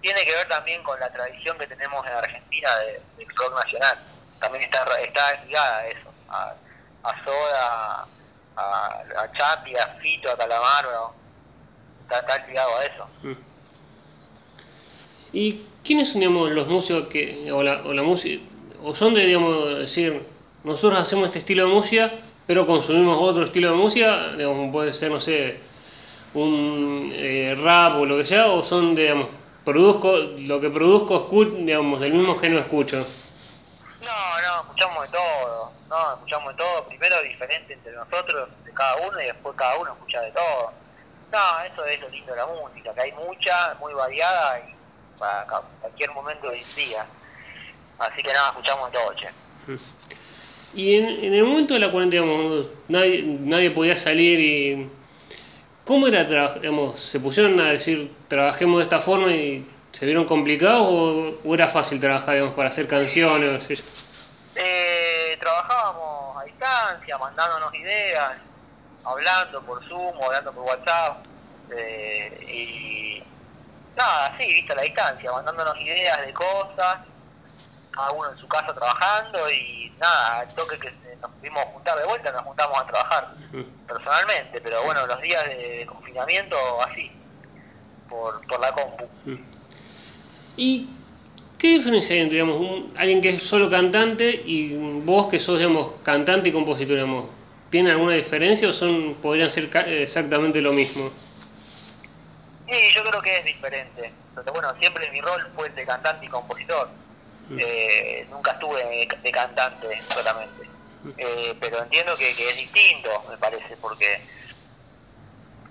tiene 0.00 0.24
que 0.24 0.34
ver 0.34 0.48
también 0.48 0.82
con 0.82 0.98
la 0.98 1.12
tradición 1.12 1.58
que 1.58 1.66
tenemos 1.66 2.04
en 2.06 2.12
Argentina 2.14 2.76
de- 2.78 3.06
rock 3.38 3.54
nacional, 3.54 3.98
también 4.40 4.64
está, 4.64 4.84
está 5.02 5.44
ligada 5.44 5.78
a 5.78 5.86
eso, 5.88 6.08
a, 6.28 6.54
a 7.04 7.24
Soda, 7.24 8.06
a, 8.56 9.22
a 9.22 9.32
Chapi, 9.32 9.76
a 9.76 9.86
Fito, 10.00 10.30
a 10.30 10.36
Calamaro, 10.36 11.12
está, 12.02 12.20
está 12.20 12.46
ligado 12.46 12.76
a 12.76 12.84
eso. 12.84 13.06
Mm. 13.22 13.32
¿Y 15.32 15.60
quiénes 15.84 16.08
son 16.10 16.20
digamos, 16.20 16.50
los 16.50 16.66
músicos 16.68 17.08
que, 17.08 17.50
o 17.52 17.62
la, 17.62 17.82
o 17.84 17.92
la 17.92 18.02
música, 18.02 18.42
o 18.82 18.94
son 18.94 19.14
de, 19.14 19.26
digamos, 19.26 19.78
decir, 19.80 20.22
nosotros 20.64 20.98
hacemos 21.00 21.26
este 21.26 21.40
estilo 21.40 21.66
de 21.66 21.72
música, 21.74 22.12
pero 22.46 22.66
consumimos 22.66 23.18
otro 23.20 23.44
estilo 23.44 23.70
de 23.70 23.76
música, 23.76 24.32
digamos, 24.36 24.72
puede 24.72 24.92
ser, 24.94 25.10
no 25.10 25.20
sé, 25.20 25.60
un 26.34 27.10
eh, 27.14 27.56
rap 27.60 27.96
o 27.96 28.06
lo 28.06 28.16
que 28.18 28.26
sea, 28.26 28.46
o 28.48 28.62
son, 28.64 28.94
digamos, 28.94 29.28
produzco, 29.64 30.16
lo 30.16 30.60
que 30.60 30.70
produzco, 30.70 31.28
escu- 31.28 31.64
digamos, 31.64 32.00
del 32.00 32.12
mismo 32.14 32.36
género 32.36 32.60
escucho? 32.60 33.04
Escuchamos 34.60 35.02
de 35.04 35.16
todo, 35.16 35.72
no, 35.88 36.14
escuchamos 36.14 36.52
de 36.52 36.62
todo, 36.62 36.84
primero 36.84 37.22
diferente 37.22 37.72
entre 37.74 37.92
nosotros, 37.92 38.48
de 38.64 38.72
cada 38.72 38.96
uno, 39.06 39.20
y 39.20 39.26
después 39.26 39.56
cada 39.56 39.78
uno 39.78 39.92
escucha 39.92 40.20
de 40.20 40.32
todo. 40.32 40.72
No, 41.32 41.60
eso 41.64 41.84
es 41.84 42.00
lo 42.00 42.08
lindo 42.08 42.32
de 42.32 42.38
la 42.38 42.46
música, 42.46 42.94
que 42.94 43.00
hay 43.00 43.12
mucha, 43.12 43.74
muy 43.80 43.92
variada 43.94 44.60
y 44.60 44.74
para 45.18 45.46
cualquier 45.80 46.10
momento 46.12 46.50
del 46.50 46.64
día. 46.74 47.06
Así 47.98 48.22
que 48.22 48.32
nada, 48.32 48.50
escuchamos 48.50 48.92
de 48.92 48.98
todo, 48.98 49.14
che. 49.14 49.28
Y 50.74 50.94
en, 50.96 51.32
el 51.32 51.44
momento 51.44 51.72
de 51.72 51.80
la 51.80 51.90
cuarentena, 51.90 52.26
nadie, 52.88 53.22
nadie 53.22 53.70
podía 53.70 53.96
salir 53.96 54.40
y... 54.40 54.90
¿Cómo 55.86 56.08
era, 56.08 56.24
digamos, 56.24 57.00
se 57.00 57.18
pusieron 57.20 57.58
a 57.60 57.70
decir, 57.70 58.12
trabajemos 58.28 58.78
de 58.78 58.84
esta 58.84 59.00
forma 59.02 59.30
y 59.32 59.66
se 59.92 60.04
vieron 60.04 60.26
complicados 60.26 61.38
o, 61.44 61.54
era 61.54 61.68
fácil 61.68 62.00
trabajar, 62.00 62.54
para 62.54 62.68
hacer 62.68 62.88
canciones? 62.88 63.66
Mandándonos 67.18 67.74
ideas, 67.74 68.38
hablando 69.04 69.62
por 69.62 69.84
Zoom, 69.88 70.22
hablando 70.22 70.52
por 70.52 70.64
WhatsApp, 70.64 71.24
eh, 71.70 72.46
y 72.48 73.22
nada, 73.96 74.36
sí, 74.38 74.46
viste, 74.46 74.72
a 74.72 74.76
la 74.76 74.82
distancia, 74.82 75.32
mandándonos 75.32 75.76
ideas 75.80 76.24
de 76.24 76.32
cosas, 76.32 76.98
cada 77.90 78.10
uno 78.12 78.30
en 78.30 78.38
su 78.38 78.46
casa 78.48 78.74
trabajando, 78.74 79.50
y 79.50 79.92
nada, 79.98 80.40
al 80.40 80.54
toque 80.54 80.78
que 80.78 80.92
nos 81.20 81.30
pudimos 81.32 81.64
juntar 81.66 81.98
de 81.98 82.06
vuelta, 82.06 82.30
nos 82.30 82.42
juntamos 82.42 82.80
a 82.80 82.86
trabajar 82.86 83.28
personalmente, 83.86 84.60
pero 84.60 84.84
bueno, 84.84 85.06
los 85.06 85.20
días 85.20 85.44
de 85.46 85.86
confinamiento 85.86 86.82
así, 86.82 87.10
por, 88.08 88.46
por 88.46 88.60
la 88.60 88.72
compu. 88.72 89.08
¿Y 90.56 90.95
qué 91.58 91.68
diferencia 91.78 92.14
hay 92.14 92.20
entre, 92.22 92.34
digamos, 92.38 92.60
un- 92.60 92.94
alguien 92.96 93.20
que 93.20 93.30
es 93.30 93.44
solo 93.44 93.70
cantante 93.70 94.42
y 94.44 94.74
vos 94.76 95.28
que 95.30 95.40
sos, 95.40 95.58
digamos, 95.58 96.00
cantante 96.02 96.48
y 96.48 96.52
compositor, 96.52 96.96
digamos? 96.96 97.26
¿Tienen 97.70 97.92
alguna 97.92 98.14
diferencia 98.14 98.68
o 98.68 98.72
son 98.72 99.14
podrían 99.22 99.50
ser 99.50 99.70
exactamente 99.88 100.60
lo 100.60 100.72
mismo? 100.72 101.10
Sí, 102.68 102.92
yo 102.94 103.04
creo 103.04 103.22
que 103.22 103.38
es 103.38 103.44
diferente. 103.44 104.12
Pero 104.34 104.52
bueno, 104.52 104.74
siempre 104.78 105.10
mi 105.10 105.20
rol 105.20 105.40
fue 105.54 105.68
el 105.68 105.74
de 105.74 105.84
cantante 105.86 106.26
y 106.26 106.28
compositor. 106.28 106.90
Mm. 107.48 107.58
Eh, 107.60 108.26
nunca 108.30 108.52
estuve 108.52 108.84
de, 109.22 109.32
cantante 109.32 110.02
solamente. 110.12 110.70
Eh, 111.16 111.56
pero 111.60 111.82
entiendo 111.82 112.16
que, 112.16 112.34
que 112.34 112.50
es 112.50 112.56
distinto, 112.56 113.24
me 113.30 113.38
parece, 113.38 113.76
porque 113.76 114.18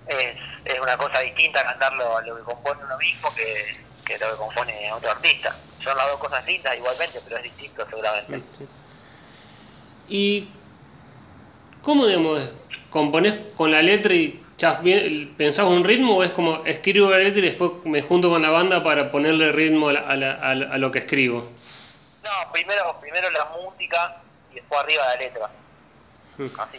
es, 0.06 0.36
es 0.64 0.80
una 0.80 0.96
cosa 0.96 1.20
distinta 1.20 1.64
cantarlo 1.64 2.16
a 2.16 2.22
lo 2.22 2.36
que 2.36 2.42
compone 2.42 2.82
uno 2.82 2.96
mismo 2.98 3.34
que, 3.34 3.66
que 4.06 4.18
lo 4.18 4.30
que 4.30 4.36
compone 4.36 4.92
otro 4.92 5.10
artista. 5.10 5.54
Son 5.82 5.96
las 5.96 6.06
dos 6.08 6.18
cosas 6.20 6.46
lindas 6.46 6.76
igualmente, 6.76 7.20
pero 7.24 7.36
es 7.38 7.42
distinto 7.42 7.86
seguramente. 7.90 8.42
¿Y 10.08 10.54
cómo, 11.82 12.06
digamos, 12.06 12.42
componés 12.90 13.52
con 13.54 13.70
la 13.70 13.82
letra 13.82 14.14
y 14.14 14.42
ya 14.58 14.80
pensás 15.36 15.66
un 15.66 15.84
ritmo 15.84 16.16
o 16.16 16.22
es 16.24 16.30
como 16.30 16.64
escribo 16.64 17.10
la 17.10 17.18
letra 17.18 17.40
y 17.40 17.42
después 17.50 17.72
me 17.84 18.02
junto 18.02 18.30
con 18.30 18.40
la 18.40 18.50
banda 18.50 18.82
para 18.82 19.10
ponerle 19.10 19.52
ritmo 19.52 19.88
a, 19.88 19.92
la- 19.92 20.00
a 20.08 20.16
la- 20.16 20.32
a 20.34 20.54
la- 20.54 20.72
a 20.72 20.78
lo 20.78 20.90
que 20.90 21.00
escribo? 21.00 21.52
No, 22.22 22.52
primero, 22.52 22.98
primero 23.00 23.30
la 23.30 23.44
música 23.56 24.22
y 24.50 24.54
después 24.54 24.80
arriba 24.80 25.04
la 25.06 25.16
letra, 25.16 25.50
Mm. 26.38 26.60
así. 26.60 26.78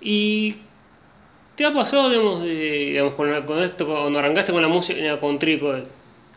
¿Y 0.00 0.69
te 1.60 1.66
ha 1.66 1.74
pasado, 1.74 2.08
digamos, 2.08 2.42
de- 2.42 2.48
digamos 2.48 3.18
la- 3.28 3.44
con 3.44 3.62
esto, 3.62 3.86
cuando 3.86 4.18
arrancaste 4.18 4.50
con 4.50 4.62
la 4.62 4.68
música 4.68 5.20
con 5.20 5.38
Trico, 5.38 5.74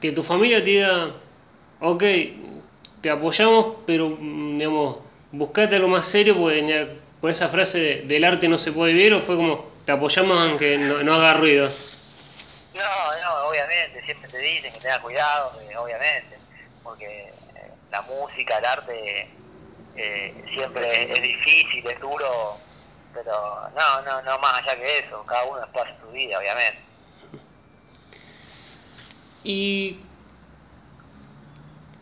que 0.01 0.11
tu 0.11 0.21
familia 0.21 0.57
te 0.59 0.65
diga, 0.65 1.13
ok, 1.79 2.03
te 3.01 3.09
apoyamos, 3.09 3.77
pero, 3.87 4.09
mm, 4.19 4.57
digamos, 4.57 4.97
buscate 5.31 5.77
algo 5.77 5.87
más 5.87 6.09
serio, 6.09 6.35
porque 6.35 6.97
por 7.21 7.29
esa 7.31 7.47
frase 7.47 7.79
de- 7.79 8.01
del 8.01 8.25
arte 8.25 8.49
no 8.49 8.57
se 8.57 8.73
puede 8.73 8.91
vivir, 8.91 9.13
o 9.13 9.21
fue 9.21 9.37
como, 9.37 9.71
te 9.85 9.93
apoyamos 9.93 10.37
aunque 10.37 10.77
no, 10.77 11.01
no 11.03 11.13
haga 11.13 11.35
ruido? 11.35 11.69
No, 12.73 12.81
no, 12.81 13.47
obviamente, 13.47 14.03
siempre 14.03 14.29
te 14.29 14.39
dicen 14.39 14.73
que 14.73 14.79
tengas 14.81 14.99
cuidado, 14.99 15.53
eh, 15.61 15.77
obviamente, 15.77 16.35
porque 16.83 17.05
eh, 17.05 17.71
la 17.91 18.01
música, 18.01 18.57
el 18.57 18.65
arte, 18.65 19.27
eh, 19.95 20.43
siempre 20.53 21.13
es 21.13 21.21
difícil, 21.23 21.87
es 21.87 21.99
duro, 22.01 22.57
pero 23.13 23.31
no, 23.75 24.01
no, 24.01 24.21
no 24.21 24.39
más 24.39 24.61
allá 24.61 24.75
que 24.75 24.99
eso, 24.99 25.23
cada 25.25 25.45
uno 25.45 25.59
después 25.61 25.85
hace 25.85 25.93
su 26.01 26.11
vida, 26.11 26.39
obviamente. 26.39 26.79
¿Y 29.43 29.97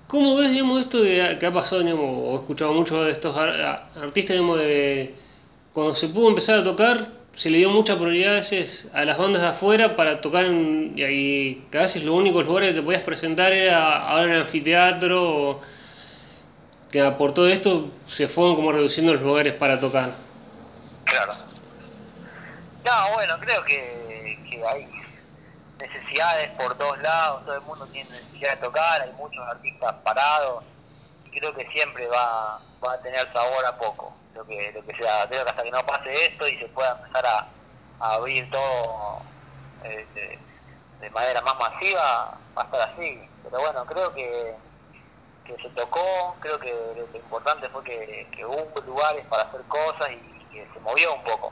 cómo 0.07 0.35
ves, 0.35 0.51
digamos, 0.51 0.81
esto 0.83 1.01
de- 1.01 1.37
que 1.39 1.45
ha 1.45 1.53
pasado, 1.53 1.81
digamos, 1.81 2.05
o 2.05 2.31
he 2.33 2.35
escuchado 2.35 2.73
mucho 2.73 3.03
de 3.03 3.11
estos 3.11 3.35
artistas, 3.35 4.33
digamos, 4.35 4.59
de 4.59 5.15
cuando 5.73 5.95
se 5.95 6.07
pudo 6.09 6.29
empezar 6.29 6.59
a 6.59 6.63
tocar, 6.63 7.07
se 7.35 7.49
le 7.49 7.59
dio 7.59 7.69
mucha 7.69 7.95
prioridad 7.95 8.33
a 8.33 8.39
veces 8.39 8.89
a 8.93 9.05
las 9.05 9.17
bandas 9.17 9.41
de 9.41 9.47
afuera 9.47 9.95
para 9.95 10.19
tocar 10.21 10.45
en, 10.45 10.93
y 10.97 11.03
ahí, 11.03 11.65
veces 11.71 12.03
los 12.03 12.13
únicos 12.13 12.45
lugares 12.45 12.69
que 12.71 12.75
te 12.75 12.83
podías 12.83 13.03
presentar 13.03 13.53
era 13.53 14.07
ahora 14.09 14.25
en 14.25 14.31
el 14.33 14.41
anfiteatro, 14.41 15.23
o 15.23 15.61
que 16.91 17.01
por 17.17 17.33
todo 17.33 17.47
esto 17.47 17.89
se 18.07 18.27
fueron 18.27 18.55
como 18.55 18.71
reduciendo 18.73 19.13
los 19.13 19.21
lugares 19.23 19.53
para 19.53 19.79
tocar. 19.79 20.30
Claro. 21.05 21.33
No, 22.83 23.13
bueno, 23.13 23.37
creo 23.39 23.63
que, 23.63 24.43
que 24.49 24.67
hay 24.67 24.89
necesidades 25.77 26.49
por 26.51 26.77
todos 26.77 26.99
lados, 27.01 27.45
todo 27.45 27.55
el 27.55 27.61
mundo 27.61 27.87
tiene 27.87 28.09
necesidad 28.09 28.55
de 28.55 28.61
tocar, 28.61 29.01
hay 29.01 29.11
muchos 29.13 29.47
artistas 29.47 29.95
parados, 30.03 30.63
y 31.25 31.29
creo 31.31 31.53
que 31.53 31.67
siempre 31.69 32.07
va, 32.07 32.59
va 32.83 32.93
a 32.93 33.01
tener 33.01 33.31
sabor 33.33 33.65
a 33.65 33.77
poco, 33.77 34.15
lo 34.33 34.45
que, 34.45 34.71
lo 34.73 34.85
que 34.85 34.95
sea, 34.95 35.27
creo 35.27 35.43
que 35.43 35.49
hasta 35.49 35.63
que 35.63 35.71
no 35.71 35.85
pase 35.85 36.25
esto 36.25 36.47
y 36.47 36.57
se 36.57 36.67
pueda 36.69 36.91
empezar 36.91 37.25
a, 37.25 37.47
abrir 37.99 38.49
todo 38.49 39.21
eh, 39.83 40.07
de, 40.15 40.39
de 41.01 41.09
manera 41.11 41.39
más 41.41 41.55
masiva, 41.59 42.35
va 42.57 42.61
a 42.63 42.65
estar 42.65 42.81
así. 42.81 43.21
pero 43.43 43.59
bueno, 43.59 43.85
creo 43.85 44.11
que, 44.13 44.55
que 45.45 45.55
se 45.61 45.69
tocó, 45.69 46.35
creo 46.39 46.59
que 46.59 46.73
lo 46.95 47.17
importante 47.17 47.69
fue 47.69 47.83
que, 47.83 48.27
que 48.35 48.43
hubo 48.43 48.81
lugares 48.81 49.23
para 49.27 49.43
hacer 49.43 49.61
cosas 49.67 50.11
y 50.11 50.40
que 50.51 50.67
se 50.73 50.79
movió 50.79 51.13
un 51.15 51.23
poco 51.23 51.51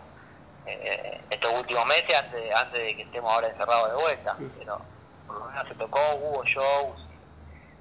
eh, 0.65 1.21
estos 1.29 1.51
últimos 1.57 1.85
meses 1.85 2.13
antes, 2.15 2.53
antes 2.53 2.81
de 2.81 2.95
que 2.95 3.01
estemos 3.03 3.31
ahora 3.31 3.47
encerrados 3.49 3.89
de 3.89 3.95
vuelta, 4.01 4.35
pero 4.57 4.81
por 5.27 5.39
lo 5.39 5.45
menos 5.45 5.67
se 5.67 5.75
tocó, 5.75 5.99
hubo 6.21 6.43
shows, 6.45 6.99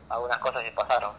algunas 0.09 0.38
cosas 0.38 0.62
se 0.64 0.70
pasaron. 0.72 1.12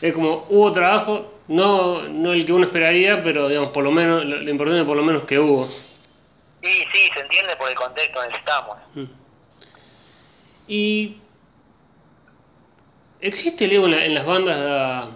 Es 0.00 0.12
como, 0.12 0.44
hubo 0.50 0.72
trabajo, 0.72 1.32
no, 1.48 2.02
no 2.02 2.32
el 2.32 2.44
que 2.44 2.52
uno 2.52 2.66
esperaría, 2.66 3.22
pero 3.24 3.48
digamos, 3.48 3.70
por 3.72 3.82
lo 3.82 3.90
menos, 3.90 4.24
lo, 4.24 4.36
lo 4.36 4.50
importante 4.50 4.84
por 4.84 4.96
lo 4.96 5.02
menos 5.02 5.22
que 5.24 5.38
hubo. 5.38 5.66
Sí, 5.66 6.84
sí, 6.92 7.08
se 7.14 7.20
entiende 7.20 7.56
por 7.56 7.70
el 7.70 7.76
contexto 7.76 8.18
en 8.20 8.26
el 8.26 8.32
que 8.32 8.38
estamos. 8.38 8.76
Mm. 8.94 9.04
Y 10.68 11.20
existe 13.20 13.64
el 13.64 13.72
ego 13.72 13.86
en, 13.86 13.90
la- 13.92 14.04
en 14.04 14.14
las 14.14 14.26
bandas, 14.26 15.08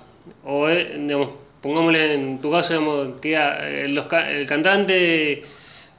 o 0.45 0.69
eh, 0.69 0.95
digamos, 0.97 1.31
pongámosle 1.63 2.15
en 2.15 2.41
tu 2.41 2.51
caso, 2.51 2.71
digamos, 2.73 3.21
que 3.21 3.37
ah, 3.37 3.59
eh, 3.69 3.85
el 3.85 4.47
cantante 4.47 5.45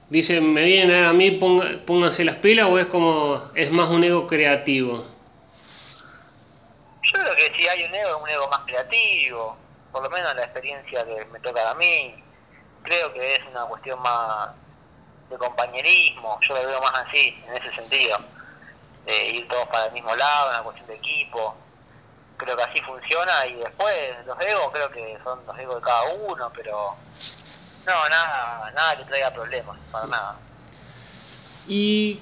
dice, 0.09 0.41
me 0.41 0.63
vienen 0.63 1.05
a 1.05 1.13
mí, 1.13 1.31
ponga- 1.39 1.85
pónganse 1.85 2.23
las 2.25 2.37
pilas, 2.37 2.67
o 2.69 2.77
es 2.79 2.87
como, 2.87 3.51
es 3.55 3.71
más 3.71 3.89
un 3.89 4.03
ego 4.03 4.27
creativo. 4.27 5.05
Yo 7.03 7.19
creo 7.19 7.35
que 7.35 7.51
si 7.57 7.67
hay 7.67 7.83
un 7.83 7.93
ego, 7.95 8.09
es 8.17 8.23
un 8.23 8.29
ego 8.29 8.47
más 8.49 8.61
creativo, 8.65 9.57
por 9.91 10.03
lo 10.03 10.09
menos 10.09 10.35
la 10.35 10.43
experiencia 10.43 11.05
que 11.05 11.25
me 11.25 11.39
toca 11.39 11.69
a 11.69 11.75
mí, 11.75 12.15
creo 12.83 13.11
que 13.13 13.35
es 13.35 13.41
una 13.49 13.65
cuestión 13.65 13.99
más 14.01 14.49
de 15.29 15.37
compañerismo, 15.37 16.39
yo 16.47 16.55
lo 16.55 16.67
veo 16.67 16.81
más 16.81 16.93
así, 17.07 17.37
en 17.47 17.55
ese 17.55 17.73
sentido, 17.75 18.17
de 19.05 19.29
ir 19.29 19.47
todos 19.47 19.67
para 19.69 19.85
el 19.87 19.93
mismo 19.93 20.15
lado, 20.15 20.49
una 20.49 20.63
cuestión 20.63 20.87
de 20.87 20.95
equipo, 20.95 21.57
creo 22.43 22.57
que 22.57 22.63
así 22.63 22.81
funciona 22.81 23.45
y 23.47 23.55
después 23.55 23.93
los 24.25 24.39
egos 24.41 24.69
creo 24.73 24.89
que 24.91 25.17
son 25.23 25.39
los 25.45 25.57
egos 25.59 25.75
de 25.75 25.81
cada 25.81 26.03
uno, 26.13 26.51
pero 26.55 26.95
no, 27.85 28.09
nada, 28.09 28.71
nada 28.75 28.97
que 28.97 29.03
traiga 29.05 29.31
problemas, 29.31 29.77
para 29.91 30.07
nada. 30.07 30.35
Y 31.67 32.19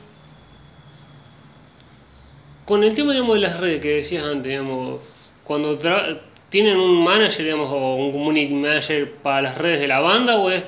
con 2.65 2.83
el 2.83 2.93
tema 2.95 3.13
digamos, 3.13 3.35
de 3.35 3.41
las 3.41 3.59
redes 3.59 3.81
que 3.81 3.95
decías 3.95 4.23
antes, 4.25 4.43
digamos, 4.43 5.01
cuando 5.43 5.79
tra- 5.79 6.19
tienen 6.49 6.77
un 6.77 7.03
manager 7.03 7.43
digamos, 7.43 7.71
o 7.71 7.95
un 7.95 8.11
community 8.11 8.53
manager 8.53 9.15
para 9.23 9.41
las 9.41 9.57
redes 9.57 9.79
de 9.79 9.87
la 9.87 9.99
banda, 9.99 10.37
o 10.37 10.51
es, 10.51 10.63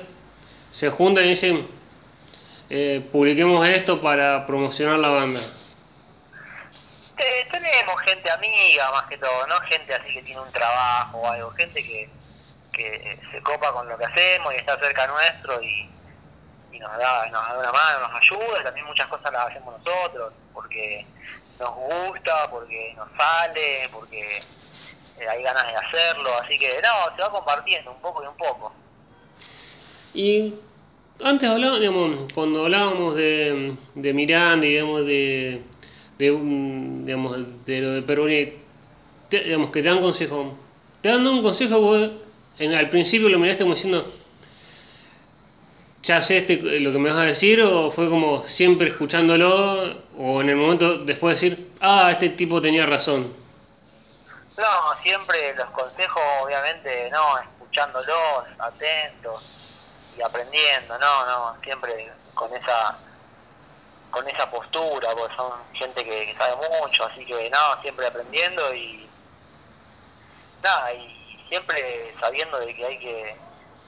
se 0.72 0.90
juntan 0.90 1.24
y 1.26 1.28
dicen, 1.28 1.68
eh, 2.70 3.06
publiquemos 3.12 3.66
esto 3.68 4.00
para 4.00 4.46
promocionar 4.46 4.98
la 4.98 5.08
banda. 5.10 5.40
Eh, 7.52 7.58
tenemos 7.60 8.00
gente 8.02 8.30
amiga 8.30 8.90
más 8.92 9.06
que 9.08 9.18
todo, 9.18 9.46
no 9.46 9.60
gente 9.62 9.94
así 9.94 10.12
que 10.12 10.22
tiene 10.22 10.40
un 10.40 10.52
trabajo 10.52 11.18
o 11.18 11.28
algo, 11.28 11.50
gente 11.50 11.82
que, 11.82 12.08
que 12.72 13.18
se 13.30 13.42
copa 13.42 13.72
con 13.72 13.88
lo 13.88 13.98
que 13.98 14.04
hacemos 14.04 14.54
y 14.54 14.56
está 14.56 14.78
cerca 14.78 15.06
nuestro 15.06 15.62
y, 15.62 15.88
nos, 16.78 16.98
da, 16.98 17.26
nos 17.26 17.48
da 17.48 17.58
una 17.58 17.72
mano, 17.72 18.08
nos 18.08 18.20
ayuda 18.20 18.64
también 18.64 18.86
muchas 18.86 19.06
cosas 19.06 19.32
las 19.32 19.46
hacemos 19.48 19.78
nosotros 19.78 20.32
porque 20.52 21.06
nos 21.60 21.74
gusta, 21.74 22.50
porque 22.50 22.94
nos 22.96 23.08
sale, 23.16 23.88
porque 23.92 24.38
eh, 25.18 25.28
hay 25.28 25.42
ganas 25.42 25.66
de 25.66 25.76
hacerlo, 25.76 26.30
así 26.42 26.58
que 26.58 26.80
no, 26.82 27.14
se 27.14 27.22
va 27.22 27.30
compartiendo 27.30 27.92
un 27.92 28.00
poco 28.00 28.24
y 28.24 28.26
un 28.26 28.36
poco. 28.36 28.72
Y 30.14 30.54
antes 31.22 31.48
hablábamos, 31.48 31.80
digamos, 31.80 32.32
cuando 32.32 32.62
hablábamos 32.64 33.14
de, 33.14 33.76
de 33.94 34.12
Miranda 34.12 34.66
y 34.66 34.70
digamos, 34.70 35.06
de, 35.06 35.62
de, 36.22 36.30
un- 36.30 37.04
digamos, 37.04 37.36
de 37.66 37.80
lo 37.80 37.90
de 37.94 38.02
Peroni, 38.02 38.52
te- 39.28 39.42
digamos, 39.42 39.70
que 39.72 39.82
te 39.82 39.88
dan 39.88 40.00
consejo. 40.00 40.56
Te 41.00 41.08
dan 41.08 41.26
un 41.26 41.42
consejo, 41.42 41.80
vos 41.80 42.10
en, 42.60 42.74
al 42.74 42.88
principio 42.90 43.28
lo 43.28 43.40
miraste 43.40 43.64
como 43.64 43.74
diciendo, 43.74 44.06
ya 46.04 46.20
sé 46.20 46.38
este, 46.38 46.56
lo 46.80 46.92
que 46.92 46.98
me 46.98 47.10
vas 47.10 47.18
a 47.18 47.24
decir, 47.24 47.60
o 47.62 47.90
fue 47.90 48.08
como 48.08 48.46
siempre 48.46 48.90
escuchándolo, 48.90 49.96
o 50.16 50.40
en 50.40 50.48
el 50.50 50.56
momento 50.56 50.98
después 50.98 51.40
decir, 51.40 51.70
ah, 51.80 52.10
este 52.12 52.30
tipo 52.30 52.60
tenía 52.62 52.86
razón. 52.86 53.34
No, 54.56 55.02
siempre 55.02 55.54
los 55.56 55.70
consejos, 55.70 56.22
obviamente, 56.44 57.08
no, 57.10 57.38
escuchándolos, 57.38 58.44
atentos 58.60 59.42
y 60.16 60.22
aprendiendo, 60.22 60.98
no, 61.00 61.26
no, 61.26 61.56
siempre 61.64 62.12
con 62.34 62.54
esa 62.54 62.96
con 64.12 64.28
esa 64.28 64.48
postura, 64.50 65.08
porque 65.16 65.34
son 65.34 65.52
gente 65.72 66.04
que, 66.04 66.26
que 66.26 66.34
sabe 66.36 66.54
mucho, 66.68 67.04
así 67.06 67.24
que 67.24 67.48
no, 67.50 67.80
siempre 67.82 68.06
aprendiendo 68.06 68.72
y 68.74 69.08
nada, 70.62 70.92
y 70.92 71.38
siempre 71.48 72.14
sabiendo 72.20 72.58
de 72.60 72.74
que 72.74 72.84
hay 72.86 72.98
que 72.98 73.36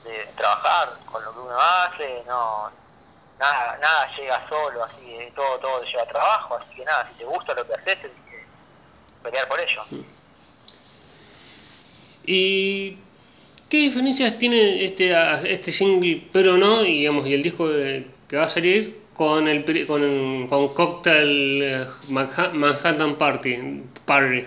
de 0.05 0.27
trabajar 0.37 0.99
con 1.07 1.25
lo 1.25 1.33
que 1.33 1.39
uno 1.41 1.57
hace, 1.61 2.23
no, 2.27 2.71
nada, 3.39 3.79
nada 3.79 4.17
llega 4.17 4.49
solo, 4.49 4.85
así, 4.85 5.15
eh, 5.15 5.33
todo, 5.37 5.59
todo 5.59 5.83
lleva 5.85 6.07
trabajo, 6.07 6.57
así 6.57 6.75
que 6.75 6.85
nada, 6.85 7.07
si 7.13 7.19
te 7.19 7.25
gusta 7.25 7.55
lo 7.55 7.67
que 7.67 7.75
haces, 7.75 7.99
tenés 8.01 8.17
que 8.31 8.45
pelear 9.23 9.47
por 9.47 9.61
ello. 9.61 9.83
¿Y 12.27 12.99
qué 13.69 13.77
diferencias 13.77 14.39
tiene 14.39 14.87
este, 14.87 15.13
este 15.53 15.73
single 15.73 16.29
Pero 16.33 16.57
No 16.57 16.83
y, 16.83 17.01
digamos, 17.01 17.27
y 17.27 17.35
el 17.35 17.43
disco 17.43 17.69
de- 17.69 18.07
que 18.29 18.37
va 18.39 18.45
a 18.45 18.51
salir 18.51 19.04
con 19.15 19.49
el 19.49 19.87
con, 19.87 20.49
con 20.49 20.75
Cocktail 20.75 21.63
eh, 21.63 21.87
Manha- 22.09 22.51
Manhattan 22.53 23.17
Party? 23.17 23.83
Party? 24.05 24.47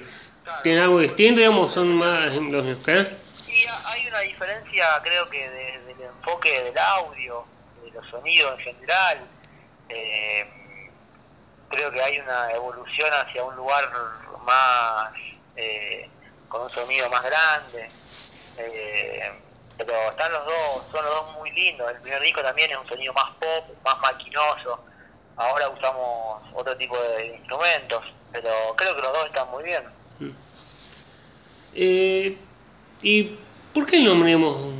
¿Tienen 0.63 0.84
algo 0.84 0.99
distinto, 0.99 1.39
digamos, 1.39 1.73
son 1.73 1.93
más 1.95 2.34
los? 2.36 2.65
Y 3.47 3.65
ha- 3.65 3.89
hay 3.89 4.08
una 4.08 4.19
diferencia, 4.19 4.86
creo 5.03 5.30
que, 5.30 5.49
de- 5.49 5.80
del 5.86 6.01
enfoque 6.01 6.63
del 6.63 6.77
audio, 6.77 7.45
de 7.84 7.91
los 7.91 8.06
sonidos 8.10 8.60
en 8.60 8.75
general. 8.75 9.17
Eh, 9.89 10.45
creo 11.69 11.91
que 11.91 12.01
hay 12.01 12.19
una 12.19 12.51
evolución 12.51 13.10
hacia 13.13 13.43
un 13.43 13.56
lugar 13.56 13.86
más, 14.45 15.12
eh, 15.56 16.10
con 16.49 16.62
un 16.63 16.69
sonido 16.71 17.10
más 17.10 17.23
grande. 17.23 17.89
Eh, 18.58 19.32
pero 19.77 20.09
están 20.09 20.31
los 20.31 20.45
dos, 20.45 20.83
son 20.91 21.05
los 21.05 21.13
dos 21.13 21.33
muy 21.37 21.51
lindos. 21.51 21.91
El 21.91 22.01
primer 22.01 22.21
disco 22.21 22.41
también 22.41 22.71
es 22.71 22.77
un 22.77 22.87
sonido 22.87 23.13
más 23.13 23.31
pop, 23.39 23.75
más 23.83 23.99
maquinoso. 23.99 24.79
Ahora 25.35 25.69
usamos 25.69 26.41
otro 26.53 26.75
tipo 26.77 26.97
de 26.97 27.37
instrumentos, 27.37 28.03
pero 28.31 28.49
creo 28.75 28.95
que 28.95 29.01
los 29.01 29.13
dos 29.13 29.25
están 29.27 29.49
muy 29.51 29.63
bien. 29.63 29.83
Eh, 31.75 32.37
¿Y 33.03 33.23
por 33.73 33.85
qué 33.85 33.97
el 33.97 34.05
nombre, 34.05 34.35
digamos? 34.35 34.73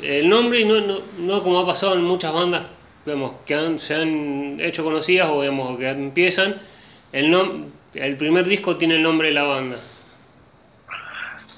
El 0.00 0.28
nombre, 0.28 0.64
no, 0.64 0.80
no, 0.80 1.00
no 1.18 1.42
como 1.42 1.60
ha 1.60 1.66
pasado 1.66 1.94
en 1.94 2.04
muchas 2.04 2.32
bandas 2.32 2.64
digamos, 3.08 3.36
que 3.46 3.54
han, 3.54 3.80
se 3.80 3.94
han 3.94 4.60
hecho 4.60 4.84
conocidas 4.84 5.30
o 5.30 5.40
digamos, 5.40 5.78
que 5.78 5.88
empiezan, 5.88 6.60
el, 7.12 7.30
nom 7.30 7.72
el 7.94 8.16
primer 8.16 8.46
disco 8.46 8.76
tiene 8.76 8.96
el 8.96 9.02
nombre 9.02 9.28
de 9.28 9.34
la 9.34 9.44
banda. 9.44 9.78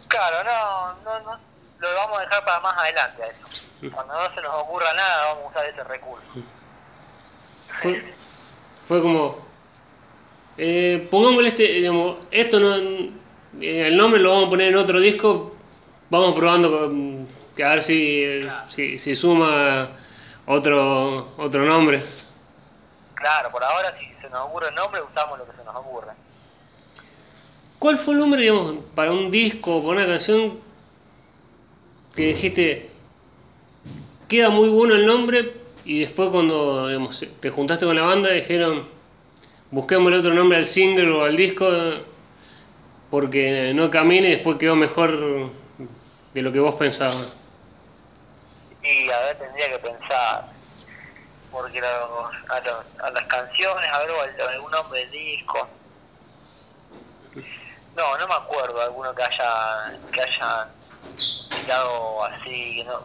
Claro, 0.09 0.44
no, 0.44 0.94
no, 1.05 1.20
no, 1.20 1.50
lo 1.81 1.95
vamos 1.95 2.19
a 2.19 2.23
dejar 2.23 2.45
para 2.45 2.61
más 2.61 2.77
adelante 2.79 3.23
a 3.23 3.27
eso. 3.27 3.90
Cuando 3.95 4.12
no 4.14 4.35
se 4.35 4.40
nos 4.43 4.55
ocurra 4.55 4.93
nada, 4.95 5.27
vamos 5.29 5.45
a 5.45 5.49
usar 5.49 5.66
ese 5.66 5.85
recurso. 5.85 6.27
Fue, 7.83 8.05
fue 8.88 9.01
como, 9.03 9.38
eh, 10.59 11.09
pongámosle 11.11 11.49
este, 11.51 11.62
digamos, 11.62 12.19
esto 12.31 12.61
no, 12.61 12.75
eh, 12.77 13.87
el 13.87 13.97
nombre 13.97 14.21
lo 14.21 14.31
vamos 14.33 14.47
a 14.47 14.51
poner 14.51 14.69
en 14.69 14.77
otro 14.77 15.01
disco, 15.01 15.55
vamos 16.11 16.35
probando 16.35 16.71
con- 16.71 17.29
a 17.62 17.69
ver 17.75 17.83
si, 17.83 18.23
eh, 18.25 18.51
si, 18.71 18.99
si 18.99 19.14
suma 19.16 19.90
otro, 20.47 21.33
otro 21.38 21.64
nombre. 21.64 22.03
Claro, 23.14 23.51
por 23.51 23.62
ahora 23.62 23.95
si 23.99 24.07
se 24.21 24.29
nos 24.31 24.47
ocurre 24.49 24.69
el 24.69 24.75
nombre, 24.75 25.01
usamos 25.03 25.38
lo 25.38 25.47
que 25.47 25.53
se 25.53 25.64
nos 25.64 25.77
ocurre. 25.77 26.12
¿Cuál 27.79 27.99
fue 28.01 28.14
el 28.14 28.21
nombre, 28.21 28.40
digamos, 28.43 28.77
para 28.95 29.12
un 29.12 29.31
disco 29.31 29.77
o 29.77 29.81
para 29.87 29.99
una 30.03 30.07
canción 30.07 30.61
que 32.14 32.23
dijiste, 32.23 32.90
queda 34.29 34.51
muy 34.51 34.68
bueno 34.68 34.94
el 34.94 35.07
nombre 35.07 35.53
y 35.85 36.01
después 36.01 36.31
cuando 36.31 36.88
digamos, 36.88 37.25
te 37.40 37.51
juntaste 37.51 37.87
con 37.87 37.96
la 37.96 38.03
banda 38.03 38.31
dijeron, 38.31 38.87
busquémosle 39.70 40.18
otro 40.18 40.35
nombre 40.35 40.59
al 40.59 40.66
single 40.66 41.11
o 41.12 41.25
al 41.25 41.37
disco 41.37 41.66
porque 43.11 43.73
no 43.75 43.90
camina 43.90 44.29
y 44.29 44.33
después 44.33 44.57
quedó 44.59 44.77
mejor 44.77 45.51
de 46.35 46.42
lo 46.42 46.53
que 46.53 46.61
vos 46.61 46.75
pensabas? 46.77 47.37
Y 48.83 49.11
a 49.11 49.18
ver, 49.20 49.38
tendría 49.38 49.68
que 49.73 49.79
pensar, 49.79 50.44
porque 51.51 51.81
a, 51.81 52.61
los- 52.61 53.03
a 53.03 53.11
las 53.11 53.27
canciones, 53.27 53.90
a 53.92 53.99
ver, 54.01 54.11
algún 54.49 54.70
nombre 54.70 55.01
del 55.01 55.11
disco. 55.11 55.68
No, 57.96 58.16
no 58.16 58.29
me 58.29 58.35
acuerdo 58.35 58.81
alguno 58.81 59.14
que 59.14 59.23
haya 59.23 59.99
que 60.12 60.20
haya 60.23 60.68
tirado 61.49 62.25
así, 62.25 62.77
que 62.77 62.85
no, 62.85 63.05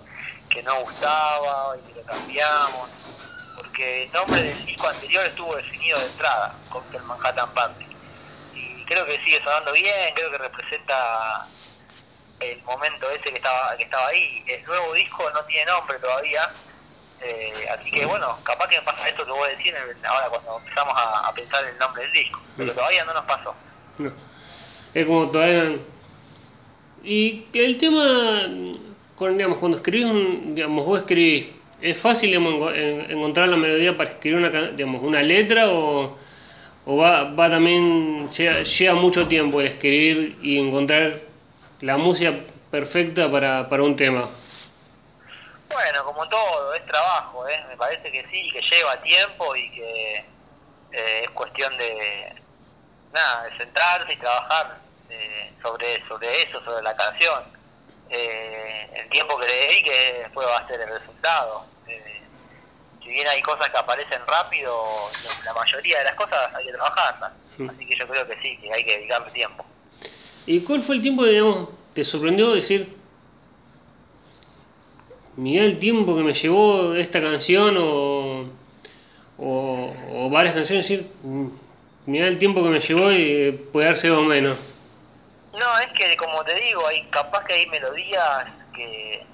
que 0.50 0.64
no 0.64 0.82
gustaba 0.82 1.78
y 1.78 1.92
que 1.92 2.00
lo 2.00 2.06
cambiamos. 2.06 2.90
Porque 3.56 4.04
el 4.04 4.12
nombre 4.12 4.42
del 4.42 4.66
disco 4.66 4.88
anterior 4.88 5.26
estuvo 5.26 5.56
definido 5.56 6.00
de 6.00 6.06
entrada, 6.08 6.56
Cocktail 6.70 7.04
Manhattan 7.04 7.54
Party. 7.54 7.86
Y 8.54 8.84
creo 8.86 9.06
que 9.06 9.24
sigue 9.24 9.42
sonando 9.44 9.72
bien, 9.74 10.14
creo 10.14 10.32
que 10.32 10.38
representa 10.38 11.48
el 12.40 12.62
momento 12.64 13.10
ese 13.12 13.32
que 13.32 13.38
estaba 13.38 13.76
que 13.78 13.84
estaba 13.84 14.08
ahí. 14.08 14.44
El 14.48 14.64
nuevo 14.66 14.94
disco 14.94 15.30
no 15.32 15.44
tiene 15.46 15.72
nombre 15.72 15.98
todavía, 16.00 16.52
eh, 17.22 17.68
así 17.70 17.90
que 17.92 18.06
bueno, 18.06 18.38
capaz 18.44 18.68
que 18.68 18.78
me 18.78 18.84
pasa 18.84 19.08
esto 19.08 19.26
que 19.26 19.32
voy 19.32 19.48
a 19.48 19.56
decir 19.56 19.74
ahora 20.04 20.30
cuando 20.30 20.58
empezamos 20.60 20.94
a, 20.98 21.34
pensar 21.34 21.64
el 21.66 21.78
nombre 21.78 22.04
del 22.04 22.12
disco, 22.12 22.40
pero 22.58 22.74
todavía 22.74 23.06
no 23.06 23.14
nos 23.14 23.26
pasó. 23.26 23.56
No. 23.98 24.12
Es 24.94 25.06
como 25.06 25.30
todavía... 25.32 25.80
Y 27.06 27.46
el 27.54 27.78
tema, 27.78 28.48
digamos, 29.20 29.60
cuando 29.60 29.78
escribís, 29.78 30.06
un, 30.08 30.56
digamos, 30.56 30.86
vos 30.86 31.02
escribís, 31.02 31.48
¿es 31.80 31.98
fácil 32.02 32.34
encontrar 32.34 33.48
la 33.48 33.58
melodía 33.58 33.96
para 33.96 34.10
escribir 34.10 34.40
una, 34.40 34.50
digamos, 34.72 35.04
una 35.04 35.22
letra 35.22 35.70
o, 35.70 36.18
o 36.86 36.98
va, 36.98 37.26
va 37.26 37.50
también, 37.50 38.28
lleva, 38.32 38.96
mucho 38.96 39.28
tiempo 39.28 39.62
escribir 39.62 40.40
y 40.42 40.58
encontrar 40.58 41.20
la 41.82 41.98
música 41.98 42.34
perfecta 42.72 43.32
para, 43.32 43.70
para 43.70 43.84
un 43.84 43.96
tema? 43.96 44.32
Bueno, 45.72 46.06
como 46.06 46.28
todo, 46.28 46.74
es 46.74 46.86
trabajo, 46.88 47.48
¿eh? 47.48 47.64
me 47.70 47.78
parece 47.78 48.12
que 48.12 48.26
sí, 48.32 48.50
que 48.52 48.62
lleva 48.62 49.00
tiempo 49.04 49.56
y 49.56 49.70
que 49.72 50.16
eh, 50.92 51.22
es 51.24 51.30
cuestión 51.32 51.78
de, 51.78 52.34
nada, 53.14 53.44
de 53.44 53.58
centrarse 53.58 54.14
y 54.14 54.18
trabajar 54.18 54.85
eh, 55.10 55.52
sobre, 55.62 56.06
sobre 56.08 56.44
eso, 56.44 56.64
sobre 56.64 56.84
la 56.84 56.96
canción. 56.96 57.44
Eh, 58.10 58.90
el 58.94 59.10
tiempo 59.10 59.38
que 59.38 59.48
le 59.48 59.54
dedique 59.54 60.20
después 60.24 60.48
va 60.48 60.60
a 60.60 60.68
ser 60.68 60.82
el 60.82 60.90
resultado. 60.90 61.66
Eh, 61.88 62.22
si 63.04 63.10
bien 63.10 63.28
hay 63.28 63.42
cosas 63.42 63.70
que 63.70 63.78
aparecen 63.78 64.22
rápido, 64.28 64.74
la 65.44 65.54
mayoría 65.54 66.00
de 66.00 66.06
las 66.06 66.16
cosas 66.16 66.54
hay 66.54 66.66
que 66.66 66.72
trabajarlas. 66.72 67.34
Así 67.70 67.86
que 67.86 67.96
yo 67.96 68.08
creo 68.08 68.28
que 68.28 68.36
sí, 68.42 68.58
que 68.58 68.74
hay 68.74 68.84
que 68.84 68.98
dedicarle 68.98 69.32
tiempo. 69.32 69.66
¿Y 70.46 70.62
cuál 70.62 70.84
fue 70.84 70.96
el 70.96 71.02
tiempo, 71.02 71.24
digamos, 71.26 71.70
te 71.94 72.04
sorprendió 72.04 72.52
decir, 72.52 72.96
mira 75.38 75.64
el 75.64 75.80
tiempo 75.80 76.16
que 76.16 76.24
me 76.24 76.34
llevó 76.34 76.94
esta 76.96 77.22
canción 77.22 77.78
o, 77.80 78.50
o, 79.38 80.30
varias 80.30 80.56
canciones, 80.56 80.88
decir, 80.88 81.10
mira 82.06 82.28
el 82.28 82.38
tiempo 82.38 82.64
que 82.64 82.70
me 82.70 82.80
llevó 82.80 83.12
y 83.12 83.52
puede 83.72 83.88
darse 83.88 84.12
o 84.12 84.22
menos? 84.22 84.58
No, 85.58 85.80
es 85.80 85.92
que 85.94 86.18
como 86.18 86.44
te 86.44 86.54
digo, 86.56 86.86
hay 86.88 87.04
capaz 87.06 87.44
que 87.46 87.54
hay 87.54 87.68
melodías 87.68 88.46
que, 88.74 89.26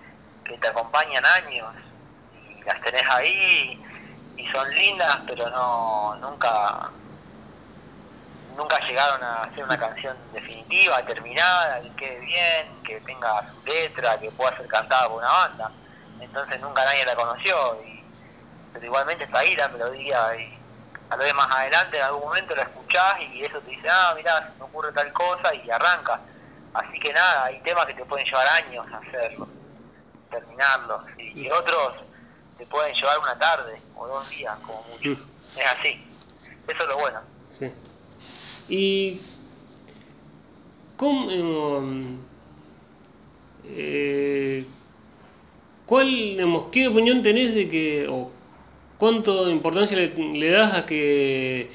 que 0.46 0.58
te 0.58 0.68
acompañan 0.68 1.26
años 1.26 1.74
y 2.34 2.64
las 2.64 2.80
tenés 2.82 3.04
ahí 3.10 3.84
y 4.38 4.48
son 4.52 4.70
lindas, 4.76 5.20
pero 5.26 5.50
no 5.50 6.16
nunca 6.18 6.92
nunca 8.56 8.80
llegaron 8.88 9.24
a 9.24 9.44
hacer 9.44 9.64
una 9.64 9.80
canción 9.80 10.16
definitiva, 10.34 11.04
terminada, 11.06 11.82
que 11.82 11.96
quede 11.96 12.20
bien, 12.20 12.84
que 12.84 13.00
tenga 13.02 13.50
su 13.52 13.66
letra, 13.66 14.20
que 14.20 14.30
pueda 14.32 14.56
ser 14.58 14.68
cantada 14.68 15.08
por 15.08 15.18
una 15.18 15.32
banda. 15.32 15.72
Entonces 16.20 16.60
nunca 16.60 16.86
nadie 16.86 17.06
la 17.06 17.16
conoció, 17.16 17.82
y, 17.84 18.04
pero 18.74 18.86
igualmente 18.86 19.24
está 19.24 19.40
ahí 19.40 19.56
la 19.56 19.70
melodía 19.70 20.36
y 20.36 20.58
tal 21.10 21.20
vez 21.20 21.34
más 21.34 21.52
adelante 21.52 21.98
en 21.98 22.04
algún 22.04 22.22
momento 22.22 22.56
la 22.56 22.64
escuchás 22.92 23.18
y 23.34 23.44
eso 23.44 23.60
te 23.62 23.72
dice, 23.72 23.88
ah, 23.90 24.14
mirá, 24.16 24.52
se 24.52 24.60
me 24.60 24.66
ocurre 24.66 24.92
tal 24.92 25.12
cosa 25.14 25.54
y 25.56 25.70
arranca. 25.70 26.22
Así 26.74 27.00
que 27.00 27.14
nada, 27.14 27.46
hay 27.46 27.60
temas 27.62 27.86
que 27.86 27.94
te 27.94 28.06
pueden 28.06 28.26
llevar 28.26 28.48
años 28.48 28.86
hacerlo, 28.94 29.48
terminarlos, 30.30 31.04
y, 31.18 31.50
otros 31.50 31.96
te 32.58 32.66
pueden 32.68 32.94
llevar 32.96 33.20
una 33.20 33.38
tarde 33.38 33.82
o 33.96 34.08
dos 34.08 34.30
días 34.30 34.58
como 34.60 34.84
mucho. 34.84 35.12
Es 35.58 35.66
así, 35.80 36.02
eso 36.68 36.84
es 36.84 36.90
lo 36.90 36.98
bueno. 36.98 37.20
Sí. 37.60 37.72
¿Y 38.70 39.22
cómo, 40.96 41.28
eh, 43.66 44.66
cuál, 45.86 46.08
digamos, 46.08 46.68
qué 46.72 46.88
opinión 46.88 47.22
tenés 47.22 47.54
de 47.54 47.68
que, 47.68 48.08
o 48.08 48.32
cuánto 48.98 49.50
importancia 49.50 49.98
le, 49.98 50.52
das 50.52 50.74
a 50.76 50.86
que, 50.86 51.70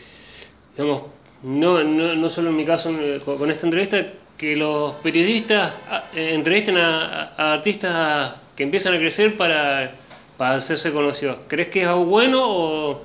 digamos, 0.77 1.05
no, 1.43 1.83
no, 1.83 2.15
no 2.15 2.31
solo 2.31 2.51
en 2.51 2.57
mi 2.57 2.67
caso 2.67 2.91
con 3.25 3.51
esta 3.51 3.67
entrevista, 3.67 4.05
que 4.37 4.55
los 4.57 4.97
periodistas 4.97 5.75
ah, 5.89 6.05
eh, 6.15 6.35
entrevisten 6.35 6.77
a, 6.77 7.35
artistas 7.55 8.35
que 8.55 8.65
empiezan 8.65 8.95
a 8.95 8.99
crecer 8.99 9.37
para, 9.37 9.93
para 10.37 10.57
hacerse 10.57 10.93
conocidos. 10.93 11.39
¿Crees 11.49 11.69
que 11.69 11.83
es 11.83 11.89
algo 11.89 12.05
bueno 12.05 12.41
o 12.43 13.05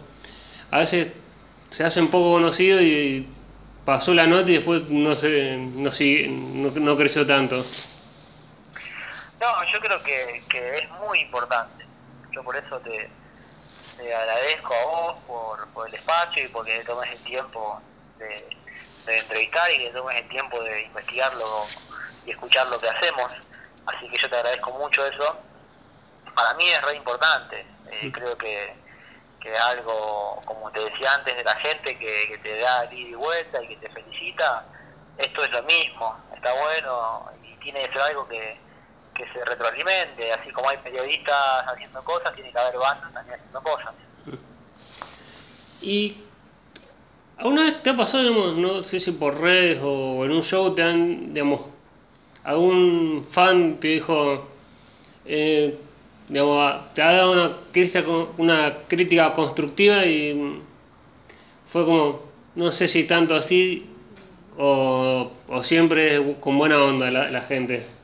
a 0.69 0.79
veces 0.79 1.13
se 1.71 1.83
hacen 1.83 2.09
poco 2.09 2.31
conocidos 2.31 2.81
y 2.81 3.27
pasó 3.85 4.13
la 4.13 4.27
nota 4.27 4.51
y 4.51 4.55
después 4.55 4.89
no 4.89 5.15
sé, 5.15 5.57
no, 5.57 6.71
no, 6.71 6.97
creció 6.97 7.25
tanto. 7.25 7.65
No, 9.39 9.63
yo 9.71 9.79
creo 9.79 10.03
que, 10.03 10.43
que 10.49 10.77
es 10.77 10.89
muy 11.05 11.19
importante. 11.19 11.85
Yo 12.31 12.43
por 12.43 12.55
eso 12.55 12.79
te, 12.79 13.09
te 13.97 14.13
agradezco 14.13 14.73
a 14.73 14.85
vos 14.85 15.15
por, 15.27 15.67
por 15.73 15.87
el 15.87 15.95
espacio 15.95 16.45
y 16.45 16.47
porque 16.49 16.83
tomes 16.83 17.11
el 17.11 17.23
tiempo 17.23 17.81
de, 18.17 18.47
de 19.05 19.17
entrevistar 19.17 19.71
y 19.71 19.79
que 19.79 19.89
tomes 19.91 20.17
el 20.17 20.29
tiempo 20.29 20.61
de 20.63 20.83
investigarlo 20.83 21.65
y 22.25 22.31
escuchar 22.31 22.67
lo 22.67 22.79
que 22.79 22.89
hacemos. 22.89 23.31
Así 23.85 24.07
que 24.09 24.17
yo 24.17 24.29
te 24.29 24.35
agradezco 24.35 24.71
mucho 24.71 25.05
eso. 25.05 25.37
Para 26.35 26.53
mí 26.53 26.67
es 26.69 26.81
re 26.83 26.95
importante. 26.95 27.65
Eh, 27.89 28.11
creo 28.11 28.37
que 28.37 28.81
que 29.41 29.57
algo, 29.57 30.39
como 30.45 30.71
te 30.71 30.79
decía 30.79 31.15
antes, 31.15 31.35
de 31.35 31.43
la 31.43 31.55
gente 31.55 31.97
que, 31.97 32.39
te 32.41 32.59
da 32.59 32.85
ida 32.85 33.09
y 33.09 33.13
vuelta 33.15 33.61
y 33.61 33.69
que 33.69 33.77
te 33.77 33.89
felicita, 33.89 34.63
esto 35.17 35.43
es 35.43 35.51
lo 35.51 35.63
mismo, 35.63 36.15
está 36.33 36.53
bueno 36.53 37.31
y 37.43 37.55
tiene 37.57 37.85
que 37.87 37.93
ser 37.93 38.01
algo 38.03 38.27
que, 38.27 38.57
que 39.21 39.31
se 39.33 39.45
retroalimente, 39.45 40.31
así 40.33 40.49
como 40.51 40.69
hay 40.69 40.77
periodistas 40.77 41.67
haciendo 41.67 42.03
cosas, 42.03 42.33
tiene 42.33 42.51
que 42.51 42.57
haber 42.57 42.77
bandas 42.77 43.13
también 43.13 43.37
haciendo 43.37 43.61
cosas. 43.61 43.93
¿Y 45.81 46.17
alguna 47.37 47.63
vez 47.65 47.83
te 47.83 47.89
ha 47.91 47.97
pasado, 47.97 48.23
digamos, 48.23 48.57
no 48.57 48.83
sé 48.83 48.99
si 48.99 49.11
por 49.11 49.39
redes 49.39 49.79
o 49.83 50.25
en 50.25 50.31
un 50.31 50.43
show 50.43 50.73
te 50.73 50.83
han, 50.83 51.33
digamos, 51.33 51.61
algún 52.43 53.27
fan 53.31 53.77
te 53.77 53.89
dijo, 53.89 54.47
eh, 55.25 55.77
digamos, 56.27 56.93
te 56.93 57.01
ha 57.01 57.11
dado 57.11 57.31
una 57.31 57.57
crítica, 57.71 58.03
una 58.37 58.77
crítica 58.87 59.33
constructiva 59.33 60.05
y 60.05 60.61
fue 61.71 61.85
como, 61.85 62.21
no 62.55 62.71
sé 62.71 62.87
si 62.87 63.05
tanto 63.05 63.35
así 63.35 63.87
o, 64.57 65.31
o 65.47 65.63
siempre 65.63 66.35
con 66.39 66.57
buena 66.57 66.83
onda 66.83 67.11
la 67.11 67.41
gente. 67.41 68.00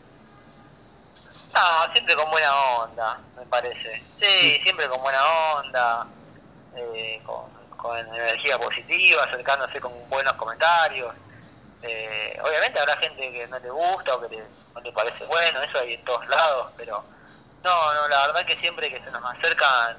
No, 1.58 1.92
siempre 1.92 2.16
con 2.16 2.30
buena 2.30 2.56
onda, 2.56 3.20
me 3.36 3.44
parece. 3.48 4.04
Sí, 4.20 4.60
siempre 4.62 4.88
con 4.88 5.02
buena 5.02 5.20
onda, 5.56 6.06
eh, 6.76 7.20
con, 7.26 7.50
con 7.76 7.98
energía 7.98 8.60
positiva, 8.60 9.24
acercándose 9.24 9.82
con 9.82 9.92
buenos 10.08 10.34
comentarios. 10.34 11.16
Eh, 11.82 12.40
obviamente 12.44 12.80
habrá 12.80 12.96
gente 12.98 13.32
que 13.32 13.48
no 13.48 13.60
te 13.60 13.72
gusta 13.72 14.16
o 14.16 14.22
que 14.22 14.38
no 14.76 14.82
te 14.84 14.92
parece 14.92 15.26
bueno, 15.26 15.60
eso 15.64 15.80
hay 15.80 15.96
en 15.96 16.06
todos 16.06 16.28
lados, 16.28 16.74
pero 16.78 17.04
no, 17.64 17.94
no, 17.94 18.08
la 18.08 18.28
verdad 18.28 18.46
que 18.46 18.58
siempre 18.58 18.92
que 18.92 19.00
se 19.00 19.10
nos 19.10 19.26
acercan 19.26 19.98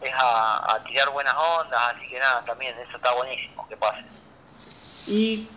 es 0.00 0.12
a, 0.12 0.82
tirar 0.88 1.10
buenas 1.10 1.34
ondas, 1.36 1.94
así 1.94 2.08
que 2.08 2.18
nada, 2.18 2.42
también 2.44 2.76
eso 2.80 2.96
está 2.96 3.14
buenísimo 3.14 3.68
que 3.68 3.76
pase. 3.76 4.04
¿Y 5.06 5.48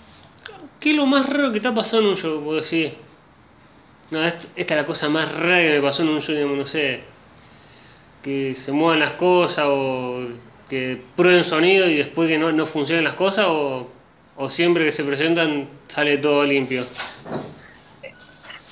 qué 0.79 0.91
es 0.91 0.95
lo 0.95 1.07
más 1.07 1.27
raro 1.27 1.51
que 1.51 1.59
te 1.59 1.67
ha 1.67 1.73
pasado 1.73 2.03
en 2.03 2.07
un 2.09 2.17
show? 2.17 2.43
Puedo 2.43 2.61
decir, 2.61 3.08
no, 4.11 4.25
esta 4.25 4.47
es 4.55 4.71
la 4.71 4.85
cosa 4.85 5.09
más 5.09 5.31
rara 5.31 5.61
que 5.61 5.79
me 5.79 5.81
pasó 5.81 6.01
en 6.01 6.09
un 6.09 6.21
show, 6.21 6.33
digamos, 6.33 6.57
no 6.57 6.65
sé, 6.65 7.03
que 8.23 8.55
se 8.55 8.71
muevan 8.71 8.99
las 8.99 9.13
cosas 9.13 9.65
o 9.67 10.27
que 10.69 11.01
prueben 11.15 11.43
sonido 11.43 11.87
y 11.87 11.97
después 11.97 12.29
que 12.29 12.37
no, 12.37 12.51
no 12.51 12.67
funcionen 12.67 13.03
las 13.03 13.15
cosas 13.15 13.45
o, 13.47 13.89
o 14.35 14.49
siempre 14.49 14.85
que 14.85 14.91
se 14.91 15.03
presentan 15.03 15.67
sale 15.87 16.17
todo 16.17 16.43
limpio. 16.43 16.85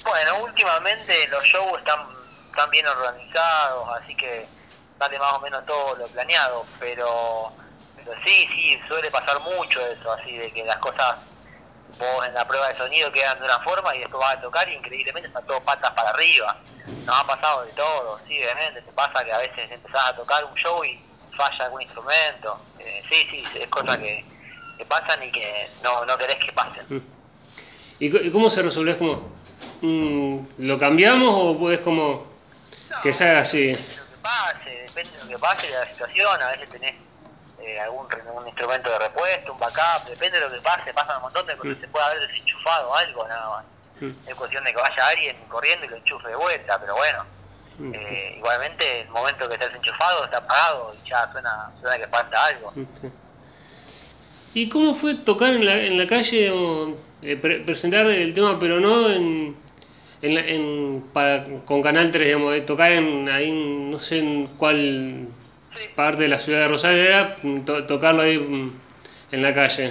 Bueno, 0.03 0.43
últimamente 0.43 1.27
los 1.29 1.43
shows 1.43 1.79
están 1.79 2.17
están 2.57 2.71
bien 2.71 2.87
organizados, 2.87 3.87
así 4.01 4.15
que 4.15 4.47
sale 4.97 5.19
más 5.19 5.33
o 5.33 5.39
menos 5.41 5.63
todo 5.67 5.95
lo 5.95 6.07
planeado, 6.07 6.65
pero, 6.79 7.51
pero 7.95 8.11
sí, 8.25 8.47
sí, 8.47 8.79
suele 8.87 9.11
pasar 9.11 9.39
mucho 9.41 9.79
eso, 9.85 10.11
así 10.11 10.35
de 10.35 10.51
que 10.51 10.65
las 10.65 10.77
cosas 10.77 11.17
vos 11.97 12.25
en 12.25 12.33
la 12.33 12.47
prueba 12.47 12.69
de 12.69 12.77
sonido 12.77 13.11
quedan 13.11 13.39
de 13.39 13.45
una 13.45 13.59
forma 13.59 13.95
y 13.95 13.99
después 13.99 14.19
vas 14.19 14.37
a 14.37 14.41
tocar 14.41 14.67
y 14.69 14.75
increíblemente 14.75 15.27
están 15.27 15.45
todo 15.45 15.61
patas 15.61 15.91
para 15.93 16.09
arriba. 16.09 16.57
Nos 17.05 17.19
ha 17.19 17.25
pasado 17.25 17.63
de 17.65 17.71
todo, 17.73 18.19
sí, 18.27 18.37
obviamente, 18.41 18.81
te 18.81 18.91
pasa 18.91 19.23
que 19.23 19.31
a 19.31 19.39
veces 19.39 19.71
empezás 19.71 20.09
a 20.09 20.15
tocar 20.15 20.43
un 20.45 20.55
show 20.55 20.83
y 20.83 20.99
falla 21.35 21.65
algún 21.65 21.81
instrumento. 21.81 22.59
Eh, 22.79 23.03
sí, 23.09 23.27
sí, 23.29 23.43
es 23.59 23.67
cosas 23.69 23.97
que, 23.97 24.23
que, 24.77 24.85
pasan 24.85 25.21
y 25.23 25.31
que 25.31 25.69
no, 25.83 26.05
no 26.05 26.17
querés 26.17 26.37
que 26.37 26.53
pasen. 26.53 26.85
Mm. 26.89 27.01
¿Y 27.99 28.31
cómo 28.31 28.49
se 28.49 28.61
resuelve? 28.61 28.97
como, 28.97 29.31
mm, 29.81 30.39
¿lo 30.59 30.77
cambiamos 30.77 31.33
o 31.33 31.57
puedes 31.57 31.79
como 31.79 32.27
que 33.03 33.13
sea 33.13 33.39
así. 33.39 33.67
Depende 33.67 33.87
de 33.91 33.97
lo 33.97 34.07
que 34.07 34.17
pase, 34.21 34.69
depende 34.69 35.11
de 35.11 35.23
lo 35.23 35.29
que 35.29 35.39
pase 35.39 35.67
de 35.67 35.73
la 35.73 35.87
situación, 35.87 36.41
a 36.41 36.51
veces 36.51 36.69
tenés 36.69 36.95
eh, 37.67 37.79
algún 37.79 38.07
un 38.35 38.47
instrumento 38.47 38.89
de 38.89 38.99
repuesto, 38.99 39.51
un 39.53 39.59
backup, 39.59 40.07
depende 40.09 40.39
de 40.39 40.45
lo 40.47 40.51
que 40.53 40.61
pase, 40.61 40.93
pasa 40.93 41.17
un 41.17 41.23
montón 41.23 41.45
de 41.45 41.55
cosas, 41.57 41.77
Mm. 41.77 41.81
se 41.81 41.87
puede 41.89 42.05
haber 42.05 42.27
desenchufado 42.27 42.95
algo 42.95 43.27
nada 43.27 43.49
más. 43.49 43.65
Mm, 43.99 44.11
Es 44.29 44.35
cuestión 44.35 44.63
de 44.63 44.71
que 44.73 44.77
vaya 44.81 45.07
alguien 45.07 45.35
corriendo 45.49 45.85
y 45.85 45.89
lo 45.89 45.95
enchufe 45.97 46.27
de 46.29 46.35
vuelta, 46.35 46.79
pero 46.79 46.95
bueno, 46.95 47.25
mm, 47.79 47.93
eh, 47.93 48.35
igualmente 48.37 49.01
el 49.01 49.09
momento 49.09 49.47
que 49.47 49.55
está 49.55 49.65
desenchufado 49.67 50.25
está 50.25 50.37
apagado 50.37 50.93
y 51.03 51.09
ya 51.09 51.29
suena, 51.31 51.71
suena 51.81 51.97
que 51.97 52.07
falta 52.07 52.45
algo. 52.45 52.71
mm. 52.75 52.83
¿Y 54.53 54.69
cómo 54.69 54.95
fue 54.95 55.15
tocar 55.15 55.49
en 55.51 55.65
la, 55.65 55.75
en 55.77 55.97
la 55.97 56.07
calle, 56.07 56.35
digamos, 56.37 56.95
eh, 57.21 57.35
pre- 57.37 57.59
presentar 57.59 58.05
el 58.07 58.33
tema, 58.33 58.59
pero 58.59 58.79
no 58.79 59.09
en, 59.09 59.55
en, 60.21 60.37
en- 60.37 61.09
para, 61.13 61.43
con 61.65 61.81
Canal 61.83 62.11
3, 62.11 62.25
digamos, 62.27 62.53
de 62.53 62.61
tocar 62.61 62.91
en, 62.91 63.29
ahí, 63.29 63.51
no 63.51 63.99
sé 63.99 64.19
en 64.19 64.47
cuál. 64.57 65.27
Parte 65.95 66.23
de 66.23 66.29
la 66.29 66.39
ciudad 66.39 66.59
de 66.61 66.67
Rosario 66.67 67.03
era, 67.03 67.37
mm, 67.41 67.65
to- 67.65 67.85
tocarlo 67.87 68.23
ahí 68.23 68.37
mm, 68.37 68.81
en 69.31 69.43
la 69.43 69.53
calle? 69.53 69.85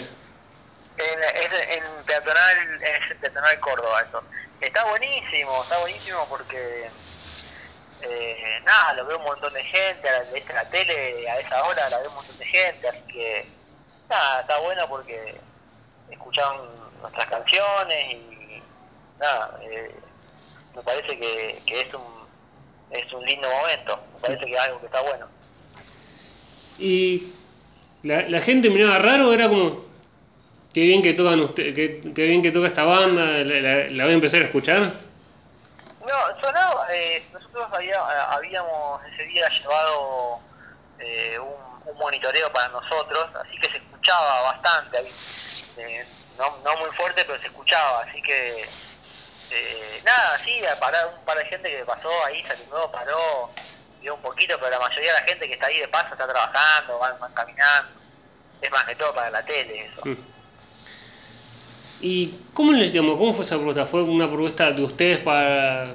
En, 0.99 1.23
es 1.23 1.69
en 1.77 2.05
peatonal, 2.07 2.59
en 2.83 3.21
peatonal 3.21 3.61
Córdoba 3.61 4.01
eso. 4.03 4.23
Está 4.61 4.85
buenísimo, 4.87 5.63
está 5.63 5.79
buenísimo 5.79 6.27
porque 6.29 6.91
eh, 8.01 8.61
nada, 8.65 8.95
lo 8.95 9.07
ve 9.07 9.15
un 9.15 9.25
montón 9.25 9.53
de 9.53 9.63
gente, 9.65 10.09
a 10.09 10.23
la, 10.23 10.55
la 10.55 10.71
tele 10.71 11.29
a 11.29 11.39
esa 11.41 11.65
hora 11.65 11.91
la 11.91 11.99
ve 11.99 12.09
un 12.09 12.15
montón 12.15 12.39
de 12.39 12.47
gente, 12.47 12.89
así 12.89 13.13
que 13.13 13.53
nada, 14.09 14.41
está 14.41 14.59
bueno 14.59 14.89
porque 14.89 15.41
escucharon 16.09 17.01
nuestras 17.01 17.27
canciones 17.29 18.13
y 18.15 18.63
nada, 19.19 19.59
eh, 19.63 20.01
me 20.75 20.83
parece 20.83 21.19
que, 21.19 21.63
que 21.67 21.81
es 21.83 21.95
un 21.95 22.27
es 22.91 23.13
un 23.13 23.25
lindo 23.25 23.51
momento, 23.51 24.01
me 24.15 24.21
parece 24.21 24.47
que 24.47 24.53
es 24.55 24.61
algo 24.61 24.79
que 24.81 24.87
está 24.87 25.01
bueno. 25.01 25.27
Y 26.79 27.33
la, 28.03 28.23
la 28.29 28.41
gente 28.43 28.69
miraba 28.71 28.99
raro, 28.99 29.33
era 29.33 29.49
como, 29.49 29.85
qué 30.75 30.81
bien 30.81 31.03
que 31.03 31.15
tocan 31.15 31.41
usted, 31.41 31.75
qué, 31.75 32.01
qué 32.15 32.23
bien 32.27 32.43
que 32.43 32.53
toca 32.53 32.69
esta 32.69 32.85
banda, 32.85 33.23
la, 33.25 33.61
la- 33.61 33.91
la 33.91 34.05
voy 34.05 34.13
a 34.13 34.17
empezar 34.17 34.43
a 34.43 34.47
escuchar. 34.47 34.93
No, 36.01 36.41
sonaba, 36.41 36.87
eh, 36.95 37.25
nosotros 37.33 37.67
había- 37.73 38.01
habíamos 38.31 39.01
ese 39.13 39.25
día 39.25 39.49
llevado 39.61 40.39
eh, 40.99 41.39
un, 41.39 41.97
monitoreo 41.99 42.53
para 42.53 42.69
nosotros, 42.69 43.29
así 43.43 43.57
que 43.61 43.71
se 43.71 43.79
escuchaba 43.79 44.43
bastante, 44.43 44.99
eh, 45.79 46.05
no, 46.37 46.57
no 46.63 46.77
muy 46.79 46.91
fuerte, 46.97 47.25
pero 47.27 47.39
se 47.41 47.47
escuchaba, 47.47 48.03
así 48.03 48.21
que 48.23 48.63
eh, 49.51 50.01
nada, 50.05 50.39
sí, 50.45 50.61
para 50.81 51.07
un 51.07 51.25
par 51.25 51.39
de 51.39 51.45
gente 51.47 51.71
que 51.71 51.85
pasó 51.85 52.11
ahí, 52.27 52.43
salió, 52.45 52.91
paró, 52.93 53.51
un 54.15 54.23
poquito, 54.23 54.57
pero 54.59 54.71
la 54.71 54.81
mayoría 54.81 55.15
de 55.15 55.21
la 55.21 55.27
gente 55.27 55.47
que 55.47 55.55
está 55.55 55.67
ahí 55.67 55.79
de 55.79 55.89
paso 55.89 56.13
está 56.13 56.27
trabajando, 56.27 56.99
van, 56.99 57.19
van 57.19 57.33
caminando, 57.35 57.91
es 58.61 58.71
más 58.71 58.85
que 58.85 58.97
todo 58.97 59.15
para 59.15 59.31
la 59.31 59.45
tele 59.45 59.87
eso. 59.87 60.03
Mm. 60.05 60.17
¿Y 62.01 62.41
cómo 62.53 62.73
les 62.73 62.93
llamó? 62.93 63.17
¿Cómo 63.17 63.35
fue 63.35 63.45
esa 63.45 63.57
propuesta? 63.57 63.87
¿Fue 63.87 64.03
una 64.03 64.29
propuesta 64.29 64.71
de 64.71 64.83
ustedes 64.83 65.19
para, 65.21 65.95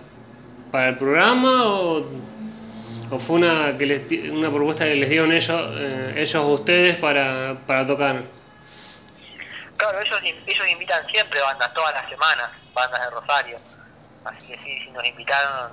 para 0.71 0.89
el 0.89 0.97
programa 0.97 1.67
o, 1.67 2.05
o 3.11 3.19
fue 3.19 3.35
una 3.35 3.77
que 3.77 3.85
les, 3.85 4.31
una 4.31 4.49
propuesta 4.49 4.85
que 4.85 4.95
les 4.95 5.09
dieron 5.09 5.31
ellos, 5.31 5.71
eh, 5.75 6.13
ellos 6.17 6.35
a 6.35 6.41
ustedes 6.41 6.97
para, 6.97 7.55
para 7.67 7.85
tocar? 7.85 8.23
Claro, 9.77 10.01
ellos, 10.01 10.19
ellos 10.23 10.67
invitan 10.69 11.05
siempre 11.07 11.39
bandas, 11.41 11.73
todas 11.73 11.93
las 11.93 12.09
semanas, 12.09 12.49
bandas 12.73 13.01
de 13.01 13.09
Rosario. 13.11 13.57
Así 14.25 14.47
que 14.47 14.57
sí, 14.57 14.79
si 14.83 14.91
nos 14.91 15.05
invitaron, 15.05 15.71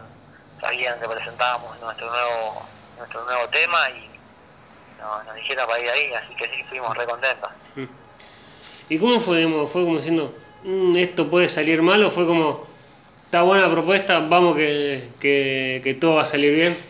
sabían 0.60 0.98
que 1.00 1.08
presentábamos 1.08 1.78
nuestro 1.80 2.10
nuevo 2.10 2.66
nuestro 2.98 3.24
nuevo 3.24 3.48
tema 3.48 3.90
y 3.90 4.10
no, 4.98 5.22
nos 5.22 5.34
dijeron 5.36 5.66
para 5.66 5.80
ir 5.80 5.88
ahí, 5.90 6.12
así 6.14 6.34
que 6.34 6.48
sí, 6.48 6.64
fuimos 6.68 6.96
re 6.96 7.06
contentos. 7.06 7.50
Mm. 7.76 7.84
¿Y 8.88 8.98
cómo 8.98 9.20
fue? 9.20 9.44
¿Fue 9.72 9.84
como 9.84 9.96
diciendo, 9.98 10.34
"Mm, 10.64 10.96
esto 10.96 11.30
puede 11.30 11.48
salir 11.48 11.80
mal 11.82 12.02
o 12.04 12.10
fue 12.10 12.26
como, 12.26 12.66
está 13.24 13.42
buena 13.42 13.70
propuesta, 13.70 14.18
vamos 14.18 14.56
que, 14.56 15.10
que, 15.20 15.80
que 15.84 15.94
todo 15.94 16.16
va 16.16 16.22
a 16.22 16.26
salir 16.26 16.52
bien? 16.54 16.84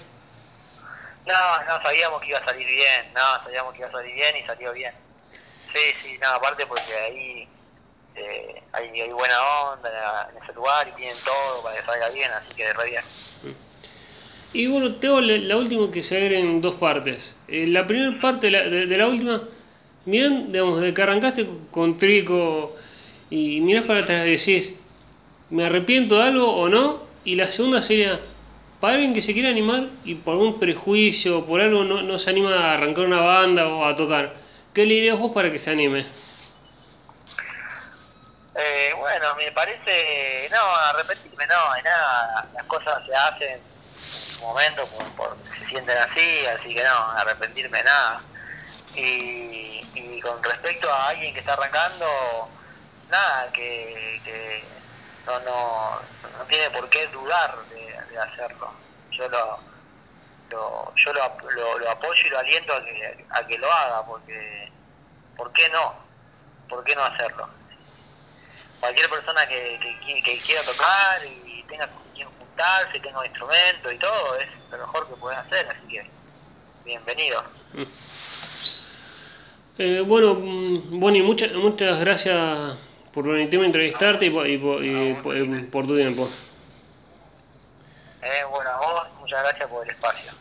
No, 1.26 1.64
no 1.64 1.82
sabíamos 1.82 2.22
que 2.22 2.28
iba 2.28 2.38
a 2.38 2.44
salir 2.44 2.66
bien, 2.66 3.12
no, 3.14 3.42
sabíamos 3.44 3.74
que 3.74 3.80
iba 3.80 3.88
a 3.88 3.92
salir 3.92 4.14
bien 4.14 4.36
y 4.38 4.46
salió 4.46 4.72
bien. 4.72 4.94
Sí, 5.72 5.80
sí, 6.02 6.18
no, 6.22 6.28
aparte 6.28 6.64
porque 6.66 6.94
ahí 6.94 7.46
eh, 8.18 8.62
hay, 8.72 9.12
buena 9.12 9.34
onda 9.72 10.28
en 10.30 10.42
ese 10.42 10.52
lugar 10.52 10.88
y 10.88 10.92
tienen 10.92 11.16
todo 11.24 11.62
para 11.62 11.76
que 11.76 11.86
salga 11.86 12.08
bien, 12.10 12.30
así 12.32 12.54
que 12.54 12.72
re 12.72 12.90
bien. 12.90 13.04
Y 14.52 14.66
bueno, 14.66 14.94
tengo 14.94 15.20
la, 15.20 15.56
última 15.56 15.90
que 15.90 16.02
se 16.02 16.16
agrega 16.16 16.40
en 16.40 16.60
dos 16.60 16.76
partes. 16.76 17.36
Eh, 17.48 17.66
la 17.66 17.86
primera 17.86 18.18
parte 18.18 18.50
de 18.50 18.96
la, 18.96 19.06
última, 19.06 19.42
miran, 20.06 20.50
digamos, 20.52 20.80
de 20.80 20.94
que 20.94 21.02
arrancaste 21.02 21.46
con 21.70 21.98
Trico 21.98 22.74
y 23.30 23.60
mirás 23.60 23.84
para 23.84 24.00
atrás 24.00 24.26
y 24.26 24.30
decís, 24.30 24.74
¿me 25.50 25.64
arrepiento 25.64 26.16
de 26.16 26.22
algo 26.22 26.50
o 26.50 26.68
no? 26.68 27.02
Y 27.24 27.34
la 27.36 27.52
segunda 27.52 27.82
sería, 27.82 28.20
para 28.80 28.94
alguien 28.94 29.12
que 29.12 29.20
se 29.20 29.34
quiera 29.34 29.50
animar 29.50 29.88
y 30.04 30.14
por 30.14 30.32
algún 30.34 30.58
prejuicio 30.58 31.40
o 31.40 31.46
por 31.46 31.60
algo 31.60 31.84
no, 31.84 32.02
no 32.02 32.18
se 32.18 32.30
anima 32.30 32.54
a 32.54 32.74
arrancar 32.74 33.04
una 33.04 33.20
banda 33.20 33.68
o 33.68 33.84
a 33.84 33.96
tocar, 33.96 34.34
¿qué 34.72 34.86
le 34.86 34.94
dirías 34.94 35.18
vos 35.18 35.32
para 35.32 35.52
que 35.52 35.58
se 35.58 35.70
anime? 35.70 36.06
Eh, 38.60 38.92
bueno, 38.98 39.36
me 39.36 39.52
parece, 39.52 40.48
no, 40.50 40.60
arrepentirme 40.60 41.46
no, 41.46 41.74
de 41.74 41.82
nada, 41.82 42.44
las 42.52 42.64
cosas 42.64 43.06
se 43.06 43.14
hacen 43.14 43.52
en 43.52 43.62
su 44.34 44.40
momento 44.40 44.84
por, 45.16 45.36
se 45.60 45.66
sienten 45.68 45.96
así, 45.96 46.44
así 46.44 46.74
que 46.74 46.82
no, 46.82 47.10
arrepentirme 47.12 47.84
nada. 47.84 48.20
Y, 48.96 49.88
y 49.94 50.20
con 50.20 50.42
respecto 50.42 50.92
a 50.92 51.10
alguien 51.10 51.32
que 51.34 51.38
está 51.38 51.52
arrancando, 51.52 52.48
nada, 53.08 53.48
que, 53.52 54.20
que 54.24 54.64
no, 55.24 55.38
no, 55.38 56.00
no 56.36 56.44
tiene 56.48 56.68
por 56.70 56.90
qué 56.90 57.06
dudar 57.08 57.56
de, 57.68 58.18
hacerlo. 58.18 58.72
Yo 59.12 59.28
lo, 59.28 59.60
lo, 60.50 60.94
yo 60.96 61.12
lo, 61.12 61.50
lo, 61.50 61.78
lo 61.78 61.90
apoyo 61.92 62.26
y 62.26 62.30
lo 62.30 62.38
aliento 62.40 62.72
a 62.72 62.84
que, 62.84 63.24
a 63.30 63.46
que 63.46 63.56
lo 63.56 63.72
haga, 63.72 64.04
porque, 64.04 64.72
¿por 65.36 65.52
qué 65.52 65.68
no? 65.68 65.94
¿Por 66.68 66.82
qué 66.82 66.96
no 66.96 67.04
hacerlo? 67.04 67.57
Cualquier 68.80 69.08
persona 69.10 69.46
que, 69.48 69.78
que, 69.80 70.00
qui- 70.00 70.22
que 70.22 70.38
quiera 70.40 70.62
tocar 70.62 71.20
y 71.26 71.64
tenga 71.64 71.88
con 71.88 72.02
quien 72.14 72.28
juntarse, 72.38 73.00
tenga 73.00 73.18
un 73.20 73.26
instrumento 73.26 73.90
y 73.92 73.98
todo, 73.98 74.36
es 74.38 74.48
lo 74.70 74.78
mejor 74.78 75.08
que 75.08 75.16
pueden 75.16 75.38
hacer, 75.38 75.66
así 75.68 75.88
que 75.88 76.10
bienvenido. 76.84 77.42
Mm. 77.72 77.82
Eh, 79.80 80.00
bueno, 80.00 80.34
mm, 80.34 80.98
Bonnie, 81.00 81.22
muchas 81.22 81.52
muchas 81.52 82.00
gracias 82.00 82.76
por 83.12 83.24
permitirme 83.24 83.66
entrevistarte 83.66 84.26
y 84.26 84.30
por, 84.30 84.46
y 84.48 84.58
por, 84.58 84.84
y 84.84 85.14
por- 85.22 85.36
y 85.36 85.62
por 85.64 85.86
tu 85.86 85.96
tiempo. 85.96 86.28
Eh, 88.22 88.44
bueno, 88.50 88.70
a 88.70 88.76
vos, 88.78 89.08
muchas 89.20 89.42
gracias 89.44 89.68
por 89.68 89.84
el 89.84 89.90
espacio. 89.90 90.32